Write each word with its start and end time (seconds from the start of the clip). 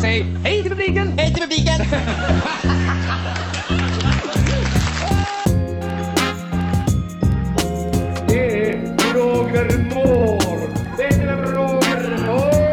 Säg 0.00 0.22
hej 0.22 0.62
till 0.62 0.70
publiken! 0.70 1.08
Hej 1.18 1.34
till 1.34 1.42
publiken! 1.42 1.80
Det 8.28 8.70
är 8.70 9.14
Roger 9.14 9.78
Moore! 9.94 10.68
Det 10.96 11.04
är 11.04 11.36
Roger 11.36 12.26
Moore! 12.26 12.68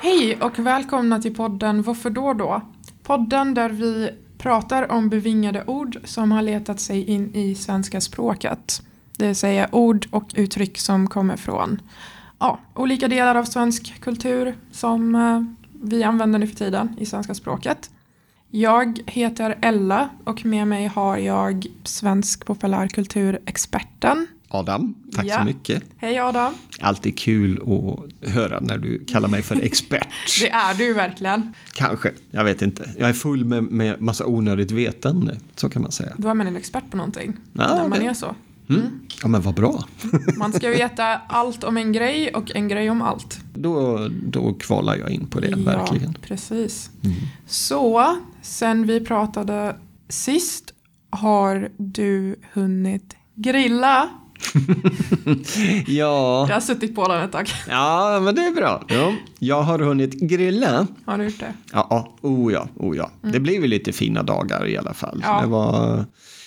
Hej 0.00 0.38
och 0.42 0.58
välkomna 0.58 1.20
till 1.20 1.34
podden 1.34 1.82
Varför 1.82 2.10
då 2.10 2.32
då? 2.32 2.60
Podden 3.02 3.54
där 3.54 3.70
vi 3.70 4.10
pratar 4.40 4.90
om 4.92 5.08
bevingade 5.08 5.64
ord 5.66 5.98
som 6.04 6.32
har 6.32 6.42
letat 6.42 6.80
sig 6.80 7.04
in 7.04 7.34
i 7.34 7.54
svenska 7.54 8.00
språket. 8.00 8.82
Det 9.16 9.26
vill 9.26 9.36
säga 9.36 9.68
ord 9.72 10.06
och 10.10 10.32
uttryck 10.34 10.78
som 10.78 11.06
kommer 11.06 11.36
från 11.36 11.82
ja, 12.38 12.58
olika 12.74 13.08
delar 13.08 13.34
av 13.34 13.44
svensk 13.44 14.00
kultur 14.00 14.54
som 14.70 15.14
eh, 15.14 15.42
vi 15.82 16.02
använder 16.02 16.38
nu 16.38 16.46
för 16.46 16.56
tiden 16.56 16.96
i 16.98 17.06
svenska 17.06 17.34
språket. 17.34 17.90
Jag 18.50 19.00
heter 19.06 19.58
Ella 19.62 20.08
och 20.24 20.44
med 20.44 20.66
mig 20.66 20.86
har 20.86 21.16
jag 21.16 21.66
svensk 21.84 22.46
populärkulturexperten. 22.46 24.26
Adam, 24.52 24.94
tack 25.14 25.26
Ja. 25.26 25.38
så 25.38 25.44
mycket. 25.44 25.82
Hej 25.96 26.18
Adam! 26.18 26.52
Alltid 26.80 27.18
kul 27.18 27.60
att 27.62 28.28
höra 28.30 28.60
när 28.60 28.78
du 28.78 29.04
kallar 29.04 29.28
mig 29.28 29.42
för 29.42 29.56
expert. 29.62 30.08
Det 30.40 30.50
är 30.50 30.74
du 30.74 30.92
verkligen. 30.94 31.52
Kanske, 31.74 32.12
jag 32.30 32.44
vet 32.44 32.62
inte. 32.62 32.90
Jag 32.98 33.08
är 33.08 33.12
full 33.12 33.44
med, 33.44 33.64
med 33.64 34.00
massa 34.02 34.26
onödigt 34.26 34.70
vetande, 34.70 35.36
så 35.56 35.68
kan 35.70 35.82
man 35.82 35.92
säga. 35.92 36.12
Då 36.16 36.28
är 36.28 36.34
man 36.34 36.46
en 36.46 36.56
expert 36.56 36.90
på 36.90 36.96
någonting. 36.96 37.36
Ja, 37.52 37.74
när 37.74 37.88
man 37.88 37.98
det- 37.98 38.06
är 38.06 38.14
så. 38.14 38.34
Ja 39.22 39.28
men 39.28 39.40
vad 39.42 39.54
bra. 39.54 39.84
Man 40.38 40.52
ska 40.52 40.68
veta 40.68 41.04
allt 41.28 41.64
om 41.64 41.76
en 41.76 41.92
grej 41.92 42.28
och 42.34 42.56
en 42.56 42.68
grej 42.68 42.90
om 42.90 43.02
allt. 43.02 43.40
Då, 43.54 44.08
då 44.26 44.54
kvalar 44.54 44.96
jag 44.96 45.10
in 45.10 45.26
på 45.26 45.40
det, 45.40 45.46
verkligen. 45.56 46.02
Mm. 46.04 46.14
Ja, 46.20 46.26
precis. 46.28 46.90
Så, 47.46 48.16
sen 48.42 48.86
vi 48.86 49.00
pratade 49.00 49.76
sist 50.08 50.74
har 51.10 51.68
du 51.76 52.36
hunnit 52.52 53.16
grilla. 53.34 54.08
Ja, 55.86 56.46
Jag 56.48 56.54
har 56.56 56.60
suttit 56.60 56.94
på 56.94 57.08
den 57.08 57.22
ett 57.22 57.32
tag. 57.32 57.48
ja 57.68 58.20
men 58.22 58.34
det 58.34 58.40
är 58.40 58.52
bra. 58.54 58.84
Ja, 58.88 59.14
jag 59.38 59.62
har 59.62 59.78
hunnit 59.78 60.14
grilla. 60.14 60.86
Har 61.04 61.18
du 61.18 61.24
gjort 61.24 61.40
det? 61.40 61.54
Ja, 61.72 62.14
oh 62.20 62.52
ja, 62.52 62.68
oh 62.76 62.96
ja. 62.96 63.10
Det 63.22 63.40
blev 63.40 63.62
ju 63.62 63.66
lite 63.68 63.92
fina 63.92 64.22
dagar 64.22 64.66
i 64.68 64.76
alla 64.76 64.94
fall. 64.94 65.20
Ja. 65.26 65.40
Det 65.40 65.46
var 65.46 66.04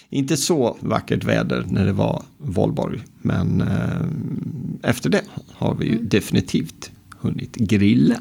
inte 0.09 0.37
så 0.37 0.77
vackert 0.79 1.23
väder 1.23 1.65
när 1.69 1.85
det 1.85 1.93
var 1.93 2.23
valborg. 2.37 3.01
Men 3.21 3.61
eh, 3.61 4.89
efter 4.89 5.09
det 5.09 5.21
har 5.53 5.75
vi 5.75 5.85
ju 5.85 5.97
definitivt 6.03 6.91
hunnit 7.19 7.55
grilla. 7.55 8.15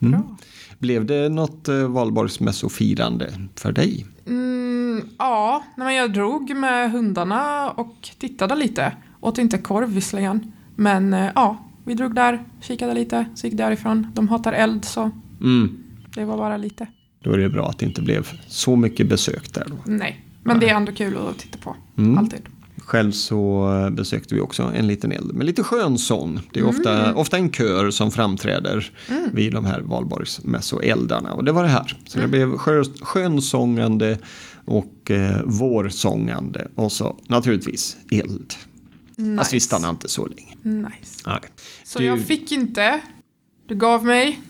Mm. 0.00 0.12
Bra. 0.12 0.36
Blev 0.78 1.06
det 1.06 1.28
något 1.28 1.68
eh, 1.68 1.74
valborgsmässofirande 1.88 3.32
för 3.54 3.72
dig? 3.72 4.06
Mm, 4.26 5.08
ja, 5.18 5.64
nej, 5.76 5.86
men 5.86 5.94
jag 5.94 6.12
drog 6.12 6.56
med 6.56 6.90
hundarna 6.92 7.70
och 7.70 8.08
tittade 8.18 8.54
lite. 8.54 8.92
Åt 9.20 9.38
inte 9.38 9.58
korv 9.58 9.88
visserligen. 9.94 10.52
Men 10.76 11.14
eh, 11.14 11.30
ja, 11.34 11.56
vi 11.84 11.94
drog 11.94 12.14
där, 12.14 12.44
kikade 12.60 12.94
lite, 12.94 13.24
så 13.34 13.46
gick 13.46 13.56
därifrån. 13.56 14.06
De 14.14 14.28
hatar 14.28 14.52
eld 14.52 14.84
så 14.84 15.10
Mm. 15.40 15.78
det 16.14 16.24
var 16.24 16.36
bara 16.36 16.56
lite. 16.56 16.86
Då 17.22 17.32
är 17.32 17.38
det 17.38 17.48
bra 17.48 17.68
att 17.68 17.78
det 17.78 17.86
inte 17.86 18.02
blev 18.02 18.28
så 18.46 18.76
mycket 18.76 19.08
besök 19.08 19.54
där 19.54 19.64
då. 19.68 19.76
Nej, 19.84 20.24
men 20.42 20.60
det 20.60 20.68
är 20.68 20.74
ändå 20.74 20.92
kul 20.92 21.16
att 21.30 21.38
titta 21.38 21.58
på. 21.58 21.76
Mm. 21.98 22.18
Alltid. 22.18 22.40
Själv 22.78 23.12
så 23.12 23.68
besökte 23.92 24.34
vi 24.34 24.40
också 24.40 24.62
en 24.62 24.86
liten 24.86 25.12
eld 25.12 25.34
med 25.34 25.46
lite 25.46 25.62
skönsång. 25.62 26.40
Det 26.52 26.60
är 26.60 26.66
ofta, 26.66 27.14
ofta 27.14 27.36
en 27.36 27.50
kör 27.52 27.90
som 27.90 28.10
framträder 28.10 28.90
vid 29.32 29.52
de 29.52 29.64
här 29.64 29.80
valborgsmässoeldarna. 29.80 31.32
Och 31.32 31.44
det 31.44 31.52
var 31.52 31.62
det 31.62 31.68
här. 31.68 31.96
Så 32.06 32.18
det 32.18 32.28
blev 32.28 32.56
skö, 32.56 32.84
skönsångande 33.00 34.18
och 34.64 35.10
eh, 35.10 35.42
vårsångande. 35.44 36.68
Och 36.74 36.92
så 36.92 37.16
naturligtvis 37.28 37.96
eld. 38.10 38.54
Fast 39.38 39.54
vi 39.54 39.60
stannade 39.60 39.90
inte 39.90 40.08
så 40.08 40.26
länge. 40.26 40.54
Nice. 40.62 41.22
Nej. 41.26 41.40
Så 41.84 41.98
Du- 41.98 42.04
jag 42.04 42.20
fick 42.20 42.52
inte, 42.52 43.00
du 43.68 43.74
gav 43.74 44.04
mig 44.04 44.40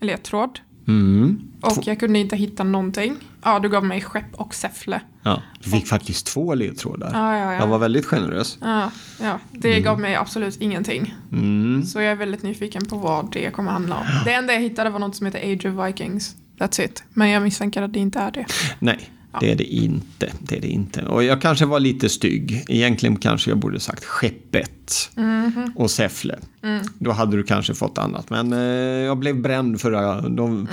en 0.00 0.06
ledtråd 0.06 0.58
Mm. 0.88 1.40
och 1.60 1.86
jag 1.86 2.00
kunde 2.00 2.18
inte 2.18 2.36
hitta 2.36 2.64
någonting. 2.64 3.16
Ja, 3.48 3.58
du 3.58 3.68
gav 3.68 3.84
mig 3.84 4.00
skepp 4.00 4.34
och 4.34 4.54
Säffle. 4.54 5.00
Ja, 5.22 5.42
vi 5.64 5.70
fick 5.70 5.86
faktiskt 5.86 6.26
två 6.26 6.54
ledtrådar. 6.54 7.10
Ja, 7.12 7.38
ja, 7.38 7.52
ja. 7.52 7.58
Jag 7.58 7.66
var 7.66 7.78
väldigt 7.78 8.06
generös. 8.06 8.58
Ja, 8.60 8.90
ja, 9.20 9.38
det 9.52 9.80
gav 9.80 10.00
mig 10.00 10.14
absolut 10.14 10.56
ingenting. 10.56 11.14
Mm. 11.32 11.84
Så 11.86 12.00
jag 12.00 12.12
är 12.12 12.16
väldigt 12.16 12.42
nyfiken 12.42 12.86
på 12.86 12.96
vad 12.96 13.32
det 13.32 13.50
kommer 13.50 13.72
handla 13.72 13.96
om. 13.96 14.06
Det 14.24 14.32
enda 14.32 14.52
jag 14.52 14.60
hittade 14.60 14.90
var 14.90 14.98
något 14.98 15.16
som 15.16 15.26
heter 15.26 15.52
Age 15.52 15.66
of 15.66 15.86
Vikings. 15.86 16.36
That's 16.58 16.84
it. 16.84 17.04
Men 17.10 17.28
jag 17.28 17.42
misstänker 17.42 17.82
att 17.82 17.92
det 17.92 17.98
inte 17.98 18.18
är 18.18 18.30
det. 18.30 18.46
Nej, 18.78 19.10
det 19.40 19.52
är 19.52 19.56
det 19.56 19.64
inte. 19.64 20.32
Det 20.38 20.56
är 20.56 20.60
det 20.60 20.68
inte. 20.68 21.02
Och 21.02 21.24
jag 21.24 21.42
kanske 21.42 21.66
var 21.66 21.80
lite 21.80 22.08
stygg. 22.08 22.64
Egentligen 22.68 23.16
kanske 23.16 23.50
jag 23.50 23.58
borde 23.58 23.80
sagt 23.80 24.04
skeppet 24.04 25.10
Mhm. 25.14 25.72
och 25.76 25.90
Säffle. 25.90 26.38
Mm. 26.62 26.84
Då 26.98 27.10
hade 27.12 27.36
du 27.36 27.42
kanske 27.42 27.74
fått 27.74 27.98
annat. 27.98 28.30
Men 28.30 28.52
eh, 28.52 28.58
jag 29.04 29.18
blev 29.18 29.40
bränd 29.40 29.80
förra, 29.80 30.20
de 30.28 30.68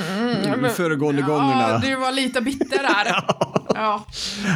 föregående 0.75 1.21
Mm, 1.21 1.31
Ja, 1.33 1.39
gångerna. 1.39 1.77
du 1.77 1.95
var 1.95 2.11
lite 2.11 2.41
bitter 2.41 2.77
där. 2.83 3.05
ja. 3.75 4.05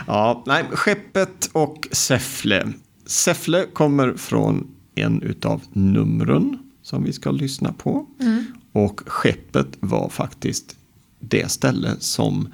Ja, 0.08 0.44
nej, 0.48 0.64
skeppet 0.72 1.50
och 1.52 1.88
Säffle. 1.92 2.68
Säffle 3.06 3.66
kommer 3.74 4.14
från 4.14 4.68
en 4.96 5.22
utav 5.22 5.62
numren 5.74 6.58
som 6.82 7.04
vi 7.04 7.14
ska 7.14 7.32
lyssna 7.32 7.74
på. 7.74 8.06
Mm. 8.22 8.46
Och 8.72 9.02
skeppet 9.06 9.68
var 9.80 10.10
faktiskt 10.10 10.76
det 11.20 11.52
ställe 11.52 11.92
som 12.00 12.54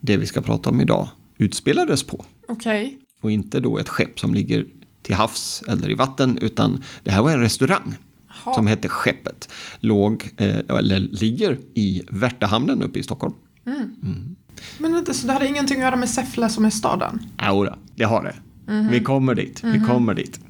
det 0.00 0.16
vi 0.16 0.26
ska 0.26 0.40
prata 0.40 0.70
om 0.70 0.80
idag 0.80 1.08
utspelades 1.38 2.02
på. 2.02 2.24
Okej. 2.48 2.98
Och 3.20 3.30
inte 3.30 3.60
då 3.60 3.78
ett 3.78 3.88
skepp 3.88 4.20
som 4.20 4.34
ligger 4.34 4.66
till 5.02 5.14
havs 5.14 5.62
eller 5.68 5.90
i 5.90 5.94
vatten, 5.94 6.38
utan 6.40 6.82
det 7.04 7.10
här 7.10 7.22
var 7.22 7.30
en 7.30 7.40
restaurang 7.40 7.94
Jaha. 8.44 8.54
som 8.54 8.66
hette 8.66 8.88
Skeppet. 8.88 9.48
Låg, 9.80 10.30
eh, 10.36 10.58
eller 10.68 10.98
ligger 10.98 11.58
i 11.74 12.02
Värtahamnen 12.10 12.82
uppe 12.82 12.98
i 12.98 13.02
Stockholm. 13.02 13.34
Men 14.78 14.92
vänta, 14.92 15.14
så 15.14 15.26
det 15.26 15.32
hade 15.32 15.48
ingenting 15.48 15.76
att 15.76 15.82
göra 15.82 15.96
med 15.96 16.08
Säffle 16.08 16.48
som 16.48 16.64
är 16.64 16.70
staden? 16.70 17.22
Jodå, 17.48 17.74
det 17.94 18.04
har 18.04 18.22
det. 18.22 18.34
Mhm. 18.72 18.88
Vi 18.88 19.00
kommer 19.00 19.34
dit, 19.34 19.64
vi 19.64 19.80
kommer 19.80 20.14
dit. 20.14 20.40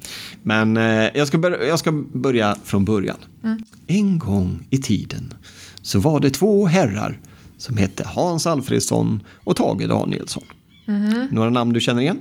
Men 0.43 0.77
eh, 0.77 1.09
jag, 1.13 1.27
ska 1.27 1.37
börja, 1.37 1.67
jag 1.67 1.79
ska 1.79 1.91
börja 2.13 2.55
från 2.63 2.85
början. 2.85 3.17
Mm. 3.43 3.63
En 3.87 4.19
gång 4.19 4.67
i 4.69 4.77
tiden 4.77 5.33
så 5.81 5.99
var 5.99 6.19
det 6.19 6.29
två 6.29 6.65
herrar 6.65 7.19
som 7.59 7.77
hette 7.77 8.03
Hans 8.07 8.47
Alfredsson 8.47 9.23
och 9.43 9.55
Tage 9.55 9.87
Danielsson. 9.87 10.43
Mhm. 10.85 11.27
Några 11.31 11.49
namn 11.49 11.73
du 11.73 11.79
känner 11.79 12.01
igen? 12.01 12.19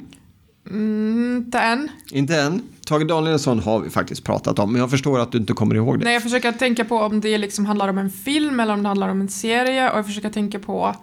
Inte 0.70 1.58
än. 1.58 1.88
Inte 2.10 2.40
än. 2.40 2.62
Tage 2.86 3.06
Danielsson 3.06 3.58
har 3.58 3.80
vi 3.80 3.90
faktiskt 3.90 4.24
pratat 4.24 4.58
om, 4.58 4.72
men 4.72 4.80
jag 4.80 4.90
förstår 4.90 5.18
att 5.18 5.32
du 5.32 5.38
inte 5.38 5.52
kommer 5.52 5.74
ihåg 5.74 5.98
det. 5.98 6.04
Nej, 6.04 6.14
jag 6.14 6.22
försöker 6.22 6.52
tänka 6.52 6.84
på 6.84 6.96
om 6.96 7.20
det 7.20 7.38
liksom 7.38 7.66
handlar 7.66 7.88
om 7.88 7.98
en 7.98 8.10
film 8.10 8.60
eller 8.60 8.74
om 8.74 8.82
det 8.82 8.88
handlar 8.88 9.08
om 9.08 9.20
en 9.20 9.28
serie 9.28 9.90
och 9.90 9.98
jag 9.98 10.06
försöker 10.06 10.30
tänka 10.30 10.58
på 10.58 10.94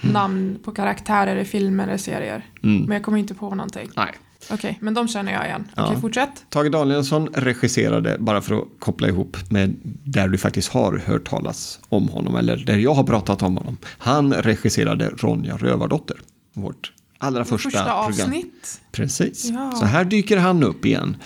namn 0.00 0.58
på 0.64 0.72
karaktärer 0.72 1.36
i 1.36 1.44
filmer 1.44 1.84
eller 1.84 1.96
serier. 1.96 2.46
Men 2.60 2.90
jag 2.90 3.02
kommer 3.02 3.18
inte 3.18 3.34
på 3.34 3.50
någonting. 3.50 3.90
Nej. 3.96 4.14
Okej, 4.50 4.78
men 4.80 4.94
de 4.94 5.08
känner 5.08 5.32
jag 5.32 5.44
igen. 5.46 5.68
Okej, 5.76 5.92
Ja. 5.94 6.00
fortsätt. 6.00 6.44
Tage 6.48 6.70
Danielsson 6.70 7.28
regisserade, 7.34 8.16
bara 8.20 8.40
för 8.40 8.54
att 8.54 8.64
koppla 8.78 9.08
ihop 9.08 9.36
med 9.50 9.74
där 10.04 10.28
du 10.28 10.38
faktiskt 10.38 10.68
har 10.68 10.98
hört 11.06 11.28
talas 11.28 11.80
om 11.88 12.08
honom, 12.08 12.36
eller 12.36 12.56
där 12.56 12.76
jag 12.76 12.94
har 12.94 13.04
pratat 13.04 13.42
om 13.42 13.56
honom. 13.56 13.76
Han 13.84 14.32
regisserade 14.34 15.08
Ronja 15.16 15.56
Rövardotter, 15.56 16.16
vårt 16.54 16.92
allra 17.18 17.44
första, 17.44 17.70
Första 17.70 17.92
avsnitt. 17.92 18.80
Precis. 18.92 19.44
Ja. 19.44 19.72
Så 19.72 19.84
här 19.84 20.04
dyker 20.04 20.36
han 20.36 20.62
upp 20.62 20.84
igen. 20.84 21.16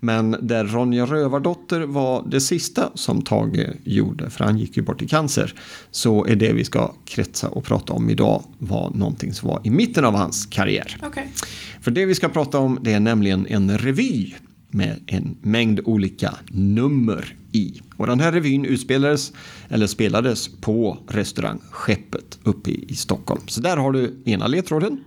Men 0.00 0.36
där 0.42 0.64
Ronja 0.64 1.06
Rövardotter 1.06 1.80
var 1.80 2.24
det 2.30 2.40
sista 2.40 2.90
som 2.94 3.22
Tage 3.22 3.68
gjorde, 3.84 4.30
för 4.30 4.44
han 4.44 4.58
gick 4.58 4.76
ju 4.76 4.82
bort 4.82 5.02
i 5.02 5.08
cancer, 5.08 5.54
så 5.90 6.24
är 6.24 6.36
det 6.36 6.52
vi 6.52 6.64
ska 6.64 6.94
kretsa 7.04 7.48
och 7.48 7.64
prata 7.64 7.92
om 7.92 8.10
idag 8.10 8.44
var 8.58 8.90
någonting 8.90 9.34
som 9.34 9.48
var 9.48 9.60
i 9.64 9.70
mitten 9.70 10.04
av 10.04 10.14
hans 10.14 10.46
karriär. 10.46 10.96
Okej. 11.02 11.32
För 11.80 11.90
det 11.90 12.06
vi 12.06 12.14
ska 12.14 12.28
prata 12.28 12.58
om 12.58 12.78
det 12.82 12.92
är 12.92 13.00
nämligen 13.00 13.46
en 13.46 13.78
revy 13.78 14.34
med 14.72 15.00
en 15.06 15.36
mängd 15.42 15.80
olika 15.84 16.34
nummer 16.48 17.36
i. 17.52 17.80
Och 17.96 18.06
den 18.06 18.20
här 18.20 18.32
revyn 18.32 18.64
utspelades, 18.64 19.32
eller 19.68 19.86
spelades 19.86 20.48
på 20.60 20.98
restaurang 21.08 21.60
Skeppet 21.70 22.38
uppe 22.42 22.70
i, 22.70 22.94
Stockholm. 22.94 23.40
Så 23.46 23.60
där 23.60 23.76
har 23.76 23.92
du 23.92 24.22
ena 24.24 24.46
ledtråden, 24.46 25.04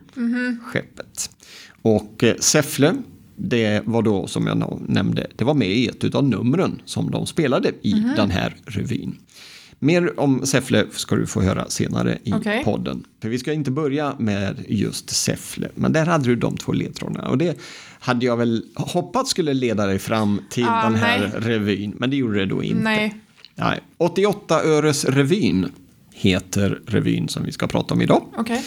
Skeppet. 0.62 1.30
Och 1.82 2.24
eh, 2.24 2.36
Säffle, 2.40 2.96
det 3.36 3.82
var 3.86 4.02
då 4.02 4.28
som 4.28 4.48
jag 4.48 4.82
nämnde, 4.88 5.28
det 5.36 5.44
var 5.44 5.54
med 5.54 5.70
i 5.70 5.88
ett 5.88 6.16
av 6.16 6.30
numren 6.30 6.82
som 6.86 7.12
de 7.12 7.26
spelade 7.26 7.72
i 7.82 7.92
den 8.16 8.32
här 8.32 8.56
revyn. 8.66 9.16
Mer 9.80 10.20
om 10.20 10.46
Säffle 10.46 10.86
ska 10.92 11.16
du 11.16 11.28
få 11.28 11.42
höra 11.42 11.70
senare 11.70 12.18
i 12.24 12.34
Okej. 12.34 12.62
podden. 12.64 13.04
För 13.22 13.30
vi 13.30 13.40
ska 13.40 13.54
inte 13.54 13.72
börja 13.72 14.16
med 14.20 14.66
just 14.68 15.10
Säffle, 15.10 15.70
men 15.76 15.94
där 15.94 16.06
hade 16.06 16.24
du 16.26 16.36
de 16.36 16.58
två 16.58 16.72
ledtrådarna. 16.72 17.28
Och 17.30 17.38
det 17.38 17.58
hade 18.00 18.26
jag 18.26 18.38
väl 18.38 18.64
hoppats 18.76 19.32
skulle 19.32 19.54
leda 19.54 19.86
dig 19.86 20.00
fram 20.00 20.42
till 20.50 20.66
Ah, 20.70 20.84
den 20.84 20.96
här 20.96 21.20
nej. 21.20 21.32
revyn, 21.50 21.94
men 22.00 22.10
det 22.10 22.16
gjorde 22.16 22.40
det 22.40 22.46
då 22.46 22.64
inte. 22.64 22.84
Nej. 22.84 23.16
Nej. 23.56 23.80
88 23.98 24.64
öres 24.64 25.06
revyn 25.06 25.72
heter 26.14 26.82
revyn 26.88 27.28
som 27.28 27.44
vi 27.46 27.52
ska 27.52 27.68
prata 27.68 27.94
om 27.94 28.02
idag. 28.02 28.26
Okej. 28.38 28.64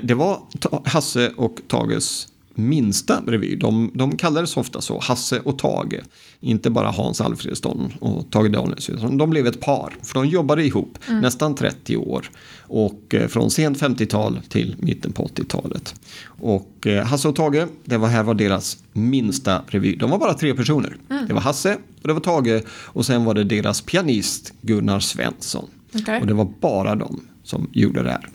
Det 0.00 0.14
var 0.14 0.40
Hasse 0.84 1.32
och 1.36 1.60
Tages 1.68 2.28
minsta 2.54 3.22
revy. 3.26 3.56
De, 3.56 3.90
de 3.94 4.16
kallades 4.16 4.56
ofta 4.56 4.80
så, 4.80 4.98
Hasse 4.98 5.40
och 5.40 5.58
Tage. 5.58 6.00
Inte 6.40 6.70
bara 6.70 6.90
Hans 6.90 7.20
Alfredsson 7.20 7.92
och 8.00 8.30
Tage 8.30 8.50
Danielsson, 8.50 8.96
utan 8.96 9.18
de 9.18 9.30
blev 9.30 9.46
ett 9.46 9.60
par. 9.60 9.96
För 10.02 10.14
de 10.14 10.28
jobbade 10.28 10.64
ihop 10.64 10.98
nästan 11.08 11.54
30 11.54 11.96
år. 11.96 12.30
Och 12.60 13.14
eh, 13.14 13.28
från 13.28 13.50
sent 13.50 13.78
50-tal 13.78 14.40
till 14.48 14.76
mitten 14.78 15.12
på 15.12 15.24
80-talet. 15.24 15.94
Och 16.24 16.86
eh, 16.86 17.04
Hasse 17.04 17.28
och 17.28 17.36
Tage, 17.36 17.66
det 17.84 17.96
var 17.96 18.08
här 18.08 18.22
var 18.22 18.34
deras 18.34 18.78
minsta 18.92 19.62
revy. 19.66 19.96
De 19.96 20.10
var 20.10 20.18
bara 20.18 20.34
tre 20.34 20.54
personer. 20.54 20.96
Det 21.28 21.34
var 21.34 21.40
Hasse 21.40 21.74
och 22.02 22.08
det 22.08 22.14
var 22.14 22.20
Tage 22.20 22.62
och 22.68 23.06
sen 23.06 23.24
var 23.24 23.34
det 23.34 23.44
deras 23.44 23.80
pianist 23.80 24.52
Gunnar 24.60 25.00
Svensson. 25.00 25.66
Okej. 25.94 26.20
Och 26.20 26.26
det 26.26 26.34
var 26.34 26.52
bara 26.60 26.94
de 26.94 27.20
som 27.44 27.70
gjorde 27.72 28.02
det 28.02 28.10
här. 28.10 28.28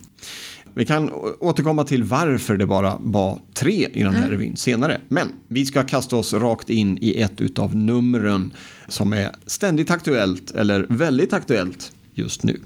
Vi 0.77 0.85
kan 0.85 1.11
återkomma 1.39 1.83
till 1.83 2.03
varför 2.03 2.57
det 2.57 2.65
bara 2.65 2.97
var 2.99 3.39
tre 3.53 3.87
i 3.93 4.03
den 4.03 4.13
här 4.13 4.29
revyn 4.29 4.57
senare. 4.57 5.01
Men 5.07 5.27
vi 5.47 5.65
ska 5.65 5.83
kasta 5.83 6.15
oss 6.15 6.33
rakt 6.33 6.69
in 6.69 6.97
i 7.01 7.21
ett 7.21 7.41
utav 7.41 7.75
numren 7.75 8.53
som 8.87 9.13
är 9.13 9.31
ständigt 9.45 9.91
aktuellt 9.91 10.51
eller 10.51 10.85
väldigt 10.89 11.33
aktuellt 11.33 11.91
just 12.13 12.43
nu. 12.43 12.59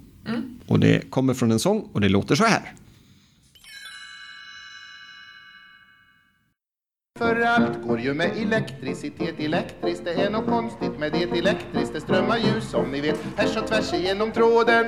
Och 0.68 0.80
det 0.80 1.10
kommer 1.10 1.34
från 1.34 1.52
en 1.52 1.60
sång 1.60 1.90
och 1.94 2.02
det 2.02 2.10
låter 2.10 2.36
så 2.36 2.44
här. 2.44 2.74
För 7.20 7.42
allt 7.42 7.84
går 7.84 8.00
ju 8.00 8.14
med 8.14 8.32
elektricitet 8.38 9.40
Elektriskt, 9.40 10.06
det 10.06 10.14
är 10.14 10.30
något 10.30 10.50
konstigt 10.50 11.00
med 11.00 11.12
det 11.12 11.38
Elektriskt, 11.38 11.94
det 11.94 12.02
strömmar 12.02 12.38
ljus 12.38 12.70
som 12.72 12.92
ni 12.92 13.02
vet 13.02 13.20
Härs 13.36 13.58
och 13.58 13.68
tvärs 13.68 13.94
igenom 13.94 14.32
tråden 14.32 14.86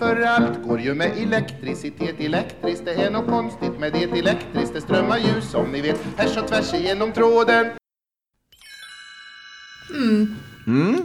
För 0.00 0.20
allt 0.20 0.62
går 0.68 0.80
ju 0.80 0.94
med 0.94 1.12
elektricitet 1.18 2.20
Elektriskt, 2.20 2.84
det 2.84 2.92
är 2.94 3.10
något 3.10 3.26
konstigt 3.26 3.78
med 3.80 3.92
det 3.92 4.02
Elektriskt, 4.02 4.74
det 4.74 4.80
strömmar 4.80 5.18
ljus 5.18 5.50
som 5.50 5.72
ni 5.72 5.80
vet 5.80 6.00
Härs 6.16 6.36
och 6.36 6.48
tvärs 6.48 6.74
igenom 6.74 7.12
tråden 7.12 7.66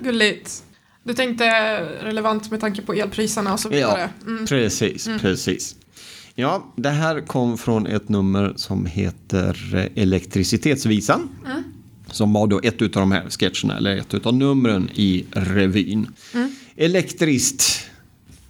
Gulligt. 0.04 0.64
Du 1.04 1.14
tänkte 1.14 1.46
relevant 2.04 2.52
med 2.52 2.60
tanke 2.62 2.82
på 2.82 2.94
elpriserna 2.94 3.54
och 3.54 3.60
så 3.60 3.70
Ja, 3.70 3.74
vidare. 3.76 4.10
Mm. 4.28 4.46
precis, 4.46 5.10
precis. 5.22 5.76
Ja, 6.36 6.74
det 6.76 6.90
här 6.90 7.22
kom 7.22 7.58
från 7.58 7.88
ett 7.88 8.10
nummer 8.10 8.54
som 8.56 8.86
heter 8.86 9.76
eh, 9.76 10.04
Elektricitetsvisan. 10.04 11.30
Som 12.12 12.34
var 12.34 12.48
då 12.48 12.60
ett 12.64 12.82
av 12.82 12.90
de 12.90 13.12
här 13.12 13.30
sketcherna, 13.30 13.78
eller 13.78 13.98
ett 13.98 14.26
av 14.26 14.34
numren 14.34 14.90
i 14.94 15.26
revyn. 15.32 16.08
Elektriskt, 16.76 17.90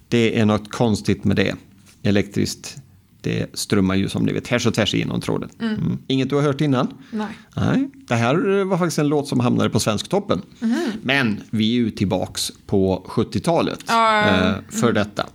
det 0.08 0.38
är 0.38 0.44
något 0.46 0.70
konstigt 0.72 1.24
med 1.24 1.36
det. 1.36 1.54
Elektriskt, 2.02 2.76
det 3.20 3.46
strömmar 3.54 3.94
ju 3.94 4.08
som 4.08 4.22
ni 4.22 4.32
vet 4.32 4.48
härs 4.48 4.66
och 4.66 4.74
tvärs 4.74 4.94
igenom 4.94 5.20
tråden. 5.20 5.50
Mm. 5.60 5.98
Inget 6.06 6.30
du 6.30 6.34
har 6.34 6.42
hört 6.42 6.60
innan? 6.60 6.94
Nej. 7.10 7.28
Nej, 7.56 7.90
det 8.08 8.14
här 8.14 8.64
var 8.64 8.78
faktiskt 8.78 8.98
en 8.98 9.08
låt 9.08 9.28
som 9.28 9.40
hamnade 9.40 9.70
på 9.70 9.80
Svensktoppen. 9.80 10.42
Men 11.02 11.40
vi 11.50 11.70
är 11.70 11.74
ju 11.74 11.90
tillbaks 11.90 12.52
på 12.66 13.06
70-talet 13.08 13.84
Ja, 13.86 14.24
eh, 14.28 14.54
för 14.68 14.92
detta. 14.92 15.26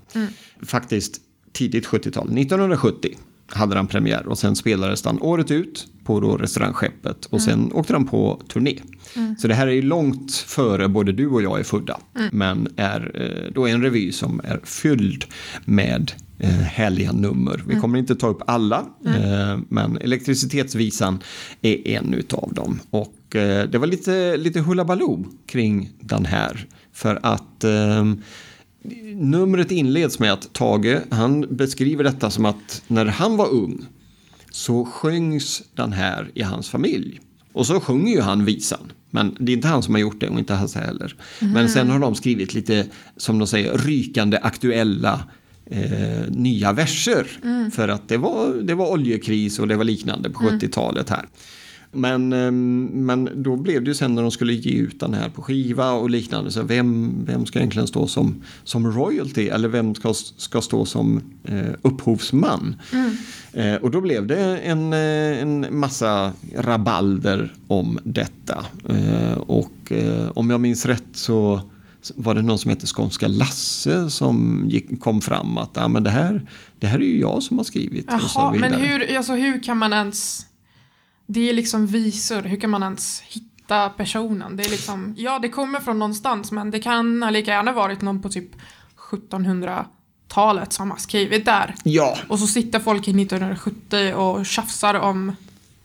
Faktiskt 0.62 1.22
tidigt 1.52 1.86
70-tal. 1.88 2.26
1970 2.26 3.18
hade 3.48 3.76
han 3.76 3.88
premiär 3.88 4.28
och 4.28 4.38
sen 4.38 4.56
spelades 4.56 5.02
den 5.02 5.22
året 5.22 5.52
ut 5.52 5.88
på 6.04 6.20
då 6.20 6.38
restaurangskeppet 6.38 7.26
och 7.26 7.42
sen 7.42 7.72
åkte 7.74 7.94
han 7.94 8.06
på 8.06 8.42
turné. 8.48 8.80
Så 9.38 9.48
det 9.48 9.54
här 9.54 9.68
är 9.68 9.72
ju 9.72 9.82
långt 9.82 10.34
före 10.34 10.88
både 10.88 11.12
du 11.12 11.28
och 11.28 11.42
jag 11.42 11.60
är 11.60 11.64
födda. 11.64 12.00
Men 12.32 12.68
är 12.76 13.12
eh, 13.22 13.54
då 13.54 13.68
en 13.68 13.82
revy 13.82 14.12
som 14.12 14.42
är 14.44 14.60
fylld 14.64 15.26
med 15.66 16.12
eh, 16.40 16.50
härliga 16.50 17.12
nummer. 17.12 17.64
Vi 17.68 17.76
kommer 17.76 18.00
inte 18.00 18.16
ta 18.16 18.28
upp 18.28 18.42
alla, 18.48 18.86
eh, 19.06 19.60
men 19.70 19.98
Elektricitetsvisan 19.98 21.20
är 21.62 21.88
en 21.88 22.14
utav 22.14 22.54
dem. 22.54 22.80
Och 22.90 23.36
eh, 23.36 23.70
det 23.70 23.78
var 23.78 23.88
lite, 23.88 24.38
lite 24.38 24.60
hullabaloo 24.60 25.26
kring 25.46 25.90
den 26.00 26.26
här. 26.26 26.68
För 26.94 27.20
att 27.24 27.64
eh, 27.64 28.06
numret 29.16 29.72
inleds 29.72 30.20
med 30.20 30.34
att 30.34 30.54
Tage, 30.54 30.98
han 31.10 31.46
beskriver 31.50 32.04
detta 32.04 32.30
som 32.30 32.46
att 32.46 32.84
när 32.88 33.06
han 33.06 33.38
var 33.38 33.54
ung 33.54 33.86
så 34.52 34.86
sjöngs 34.86 35.64
den 35.76 35.94
här 35.94 36.32
i 36.34 36.42
hans 36.42 36.70
familj. 36.70 37.20
Och 37.54 37.68
så 37.68 37.80
sjunger 37.80 38.16
ju 38.16 38.22
han 38.22 38.46
visan. 38.46 38.92
Men 39.10 39.36
det 39.40 39.52
är 39.52 39.56
inte 39.56 39.68
han 39.68 39.84
som 39.84 39.94
har 39.94 40.02
gjort 40.02 40.20
det 40.20 40.30
och 40.30 40.40
inte 40.40 40.54
Hasse 40.54 40.80
heller. 40.80 41.16
Men 41.40 41.70
sen 41.70 41.90
har 41.90 42.00
de 42.00 42.16
skrivit 42.16 42.54
lite, 42.54 42.86
som 43.18 43.40
de 43.40 43.48
säger, 43.48 43.78
rykande 43.78 44.40
aktuella 44.42 45.24
eh, 45.66 46.30
nya 46.30 46.74
verser. 46.74 47.28
För 47.72 47.88
att 47.88 48.10
det 48.10 48.18
var, 48.18 48.54
det 48.64 48.76
var 48.76 48.92
oljekris 48.92 49.60
och 49.60 49.68
det 49.68 49.76
var 49.76 49.84
liknande 49.84 50.30
på 50.30 50.40
70-talet 50.40 51.10
här. 51.10 51.26
Men, 51.92 52.34
ehm, 52.34 52.86
men 52.86 53.30
då 53.44 53.56
blev 53.56 53.84
det 53.84 53.88
ju 53.88 53.96
sen 53.96 54.16
när 54.16 54.22
de 54.22 54.32
skulle 54.32 54.54
ge 54.54 54.72
ut 54.72 55.00
den 55.00 55.14
här 55.14 55.30
på 55.30 55.42
skiva 55.42 55.92
och 55.92 56.10
liknande. 56.10 56.52
Så 56.52 56.64
vem, 56.64 57.14
vem 57.26 57.46
ska 57.46 57.60
egentligen 57.60 57.88
stå 57.88 58.08
som, 58.08 58.44
som 58.64 58.92
royalty? 58.92 59.48
Eller 59.48 59.68
vem 59.68 59.96
ska, 59.96 60.14
ska 60.14 60.62
stå 60.62 60.86
som 60.86 61.22
eh, 61.44 61.74
upphovsman? 61.82 62.76
Eh, 63.54 63.76
och 63.76 63.92
då 63.92 64.02
blev 64.02 64.28
det 64.28 64.58
en, 64.58 64.94
eh, 64.94 65.42
en 65.42 65.80
massa 65.80 66.34
rabalder 66.56 67.54
om 67.68 68.00
detta. 68.04 68.66
Eh, 68.90 69.38
och 69.38 69.92
eh, 69.92 70.32
om 70.34 70.50
jag 70.50 70.62
minns 70.62 70.86
rätt 70.86 71.04
så 71.14 71.62
var 72.16 72.36
det 72.36 72.42
någon 72.42 72.60
som 72.60 72.70
hette 72.70 72.88
Skånska 72.88 73.28
Lasse 73.28 74.10
som 74.10 74.66
gick, 74.68 75.02
kom 75.02 75.22
fram 75.22 75.58
att 75.58 75.78
ah, 75.78 75.88
men 75.88 76.04
det, 76.04 76.10
här, 76.10 76.48
det 76.80 76.88
här 76.88 77.00
är 77.00 77.04
ju 77.04 77.20
jag 77.20 77.44
som 77.44 77.58
har 77.58 77.64
skrivit. 77.64 78.06
Jaha, 78.10 78.54
men 78.54 78.74
hur, 78.74 79.18
alltså, 79.18 79.34
hur 79.34 79.64
kan 79.64 79.78
man 79.78 79.94
ens... 79.94 80.46
Det 81.26 81.50
är 81.50 81.54
liksom 81.54 81.88
visor, 81.88 82.42
hur 82.42 82.60
kan 82.60 82.70
man 82.70 82.84
ens 82.84 83.22
hitta 83.22 83.90
personen? 83.90 84.58
Det 84.58 84.66
är 84.66 84.70
liksom, 84.70 85.16
ja 85.18 85.40
det 85.40 85.50
kommer 85.50 85.80
från 85.80 86.00
någonstans 86.00 86.52
men 86.52 86.72
det 86.72 86.80
kan 86.80 87.24
ha 87.24 87.30
lika 87.30 87.52
gärna 87.52 87.72
varit 87.72 88.02
någon 88.02 88.22
på 88.22 88.30
typ 88.30 88.50
1700-talet 88.98 90.74
som 90.74 90.92
har 90.92 90.98
skrivit 90.98 91.46
där. 91.46 91.76
Ja, 91.84 92.18
Och 92.28 92.40
så 92.40 92.48
sitter 92.48 92.80
folk 92.80 93.08
i 93.08 93.12
1970 93.12 94.14
och 94.14 94.46
tjafsar 94.46 94.94
om 94.94 95.36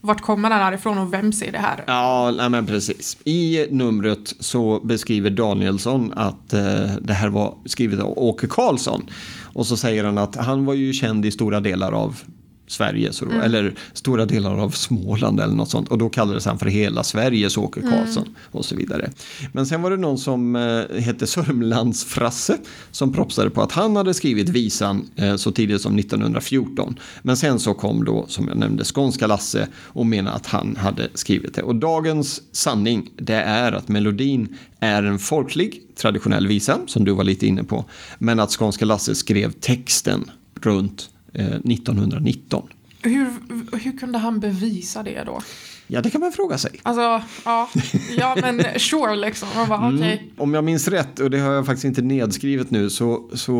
vart 0.00 0.20
kommer 0.20 0.50
den 0.50 0.58
här 0.58 0.72
ifrån 0.72 0.98
och 0.98 1.12
vem 1.12 1.32
ser 1.32 1.52
det 1.52 1.58
här? 1.58 1.84
Ja, 1.86 2.34
nej, 2.36 2.50
men 2.50 2.66
precis. 2.66 3.16
I 3.24 3.66
numret 3.70 4.34
så 4.40 4.80
beskriver 4.80 5.30
Danielsson 5.30 6.12
att 6.16 6.52
eh, 6.52 6.96
det 7.00 7.12
här 7.14 7.28
var 7.28 7.54
skrivet 7.64 8.00
av 8.00 8.18
Åke 8.18 8.46
Karlsson. 8.46 9.10
Och 9.52 9.66
så 9.66 9.76
säger 9.76 10.04
han 10.04 10.18
att 10.18 10.36
han 10.36 10.64
var 10.64 10.74
ju 10.74 10.92
känd 10.92 11.26
i 11.26 11.30
stora 11.30 11.60
delar 11.60 11.92
av 11.92 12.20
Sverige, 12.66 13.12
så 13.12 13.24
då, 13.24 13.30
eller 13.30 13.74
stora 13.92 14.26
delar 14.26 14.58
av 14.58 14.70
Småland 14.70 15.40
eller 15.40 15.54
något 15.54 15.70
sånt. 15.70 15.88
Och 15.88 15.98
då 15.98 16.08
kallades 16.08 16.46
han 16.46 16.58
för 16.58 16.66
hela 16.66 17.02
Sveriges 17.04 17.56
Åke 17.56 17.80
Karlsson 17.80 18.34
och 18.50 18.64
så 18.64 18.76
vidare. 18.76 19.10
Men 19.52 19.66
sen 19.66 19.82
var 19.82 19.90
det 19.90 19.96
någon 19.96 20.18
som 20.18 20.56
eh, 20.56 21.00
hette 21.00 21.26
Sörmlandsfrasse 21.26 22.58
som 22.90 23.12
propsade 23.12 23.50
på 23.50 23.62
att 23.62 23.72
han 23.72 23.96
hade 23.96 24.14
skrivit 24.14 24.48
visan 24.48 25.10
eh, 25.16 25.36
så 25.36 25.52
tidigt 25.52 25.80
som 25.80 25.98
1914. 25.98 26.98
Men 27.22 27.36
sen 27.36 27.58
så 27.58 27.74
kom 27.74 28.04
då, 28.04 28.24
som 28.28 28.48
jag 28.48 28.56
nämnde, 28.56 28.84
Skånska 28.84 29.26
Lasse 29.26 29.68
och 29.74 30.06
menade 30.06 30.36
att 30.36 30.46
han 30.46 30.76
hade 30.76 31.08
skrivit 31.14 31.54
det. 31.54 31.62
Och 31.62 31.74
dagens 31.74 32.42
sanning, 32.52 33.10
det 33.16 33.34
är 33.34 33.72
att 33.72 33.88
melodin 33.88 34.56
är 34.80 35.02
en 35.02 35.18
folklig, 35.18 35.82
traditionell 35.96 36.46
visa, 36.46 36.78
som 36.86 37.04
du 37.04 37.12
var 37.12 37.24
lite 37.24 37.46
inne 37.46 37.64
på. 37.64 37.84
Men 38.18 38.40
att 38.40 38.50
Skånska 38.50 38.84
Lasse 38.84 39.14
skrev 39.14 39.52
texten 39.52 40.30
runt 40.60 41.10
1919. 41.44 42.68
Hur, 43.02 43.26
hur 43.78 43.98
kunde 43.98 44.18
han 44.18 44.40
bevisa 44.40 45.02
det 45.02 45.24
då? 45.24 45.40
Ja, 45.88 46.00
det 46.00 46.10
kan 46.10 46.20
man 46.20 46.32
fråga 46.32 46.58
sig. 46.58 46.80
Alltså, 46.82 47.22
ja, 47.44 47.68
ja 48.18 48.36
men 48.40 48.62
sure 48.78 49.16
liksom. 49.16 49.48
Man 49.56 49.68
bara, 49.68 49.94
okej. 49.94 50.32
Om 50.36 50.54
jag 50.54 50.64
minns 50.64 50.88
rätt, 50.88 51.20
och 51.20 51.30
det 51.30 51.38
har 51.38 51.52
jag 51.52 51.66
faktiskt 51.66 51.84
inte 51.84 52.02
nedskrivet 52.02 52.70
nu, 52.70 52.90
så, 52.90 53.30
så 53.32 53.54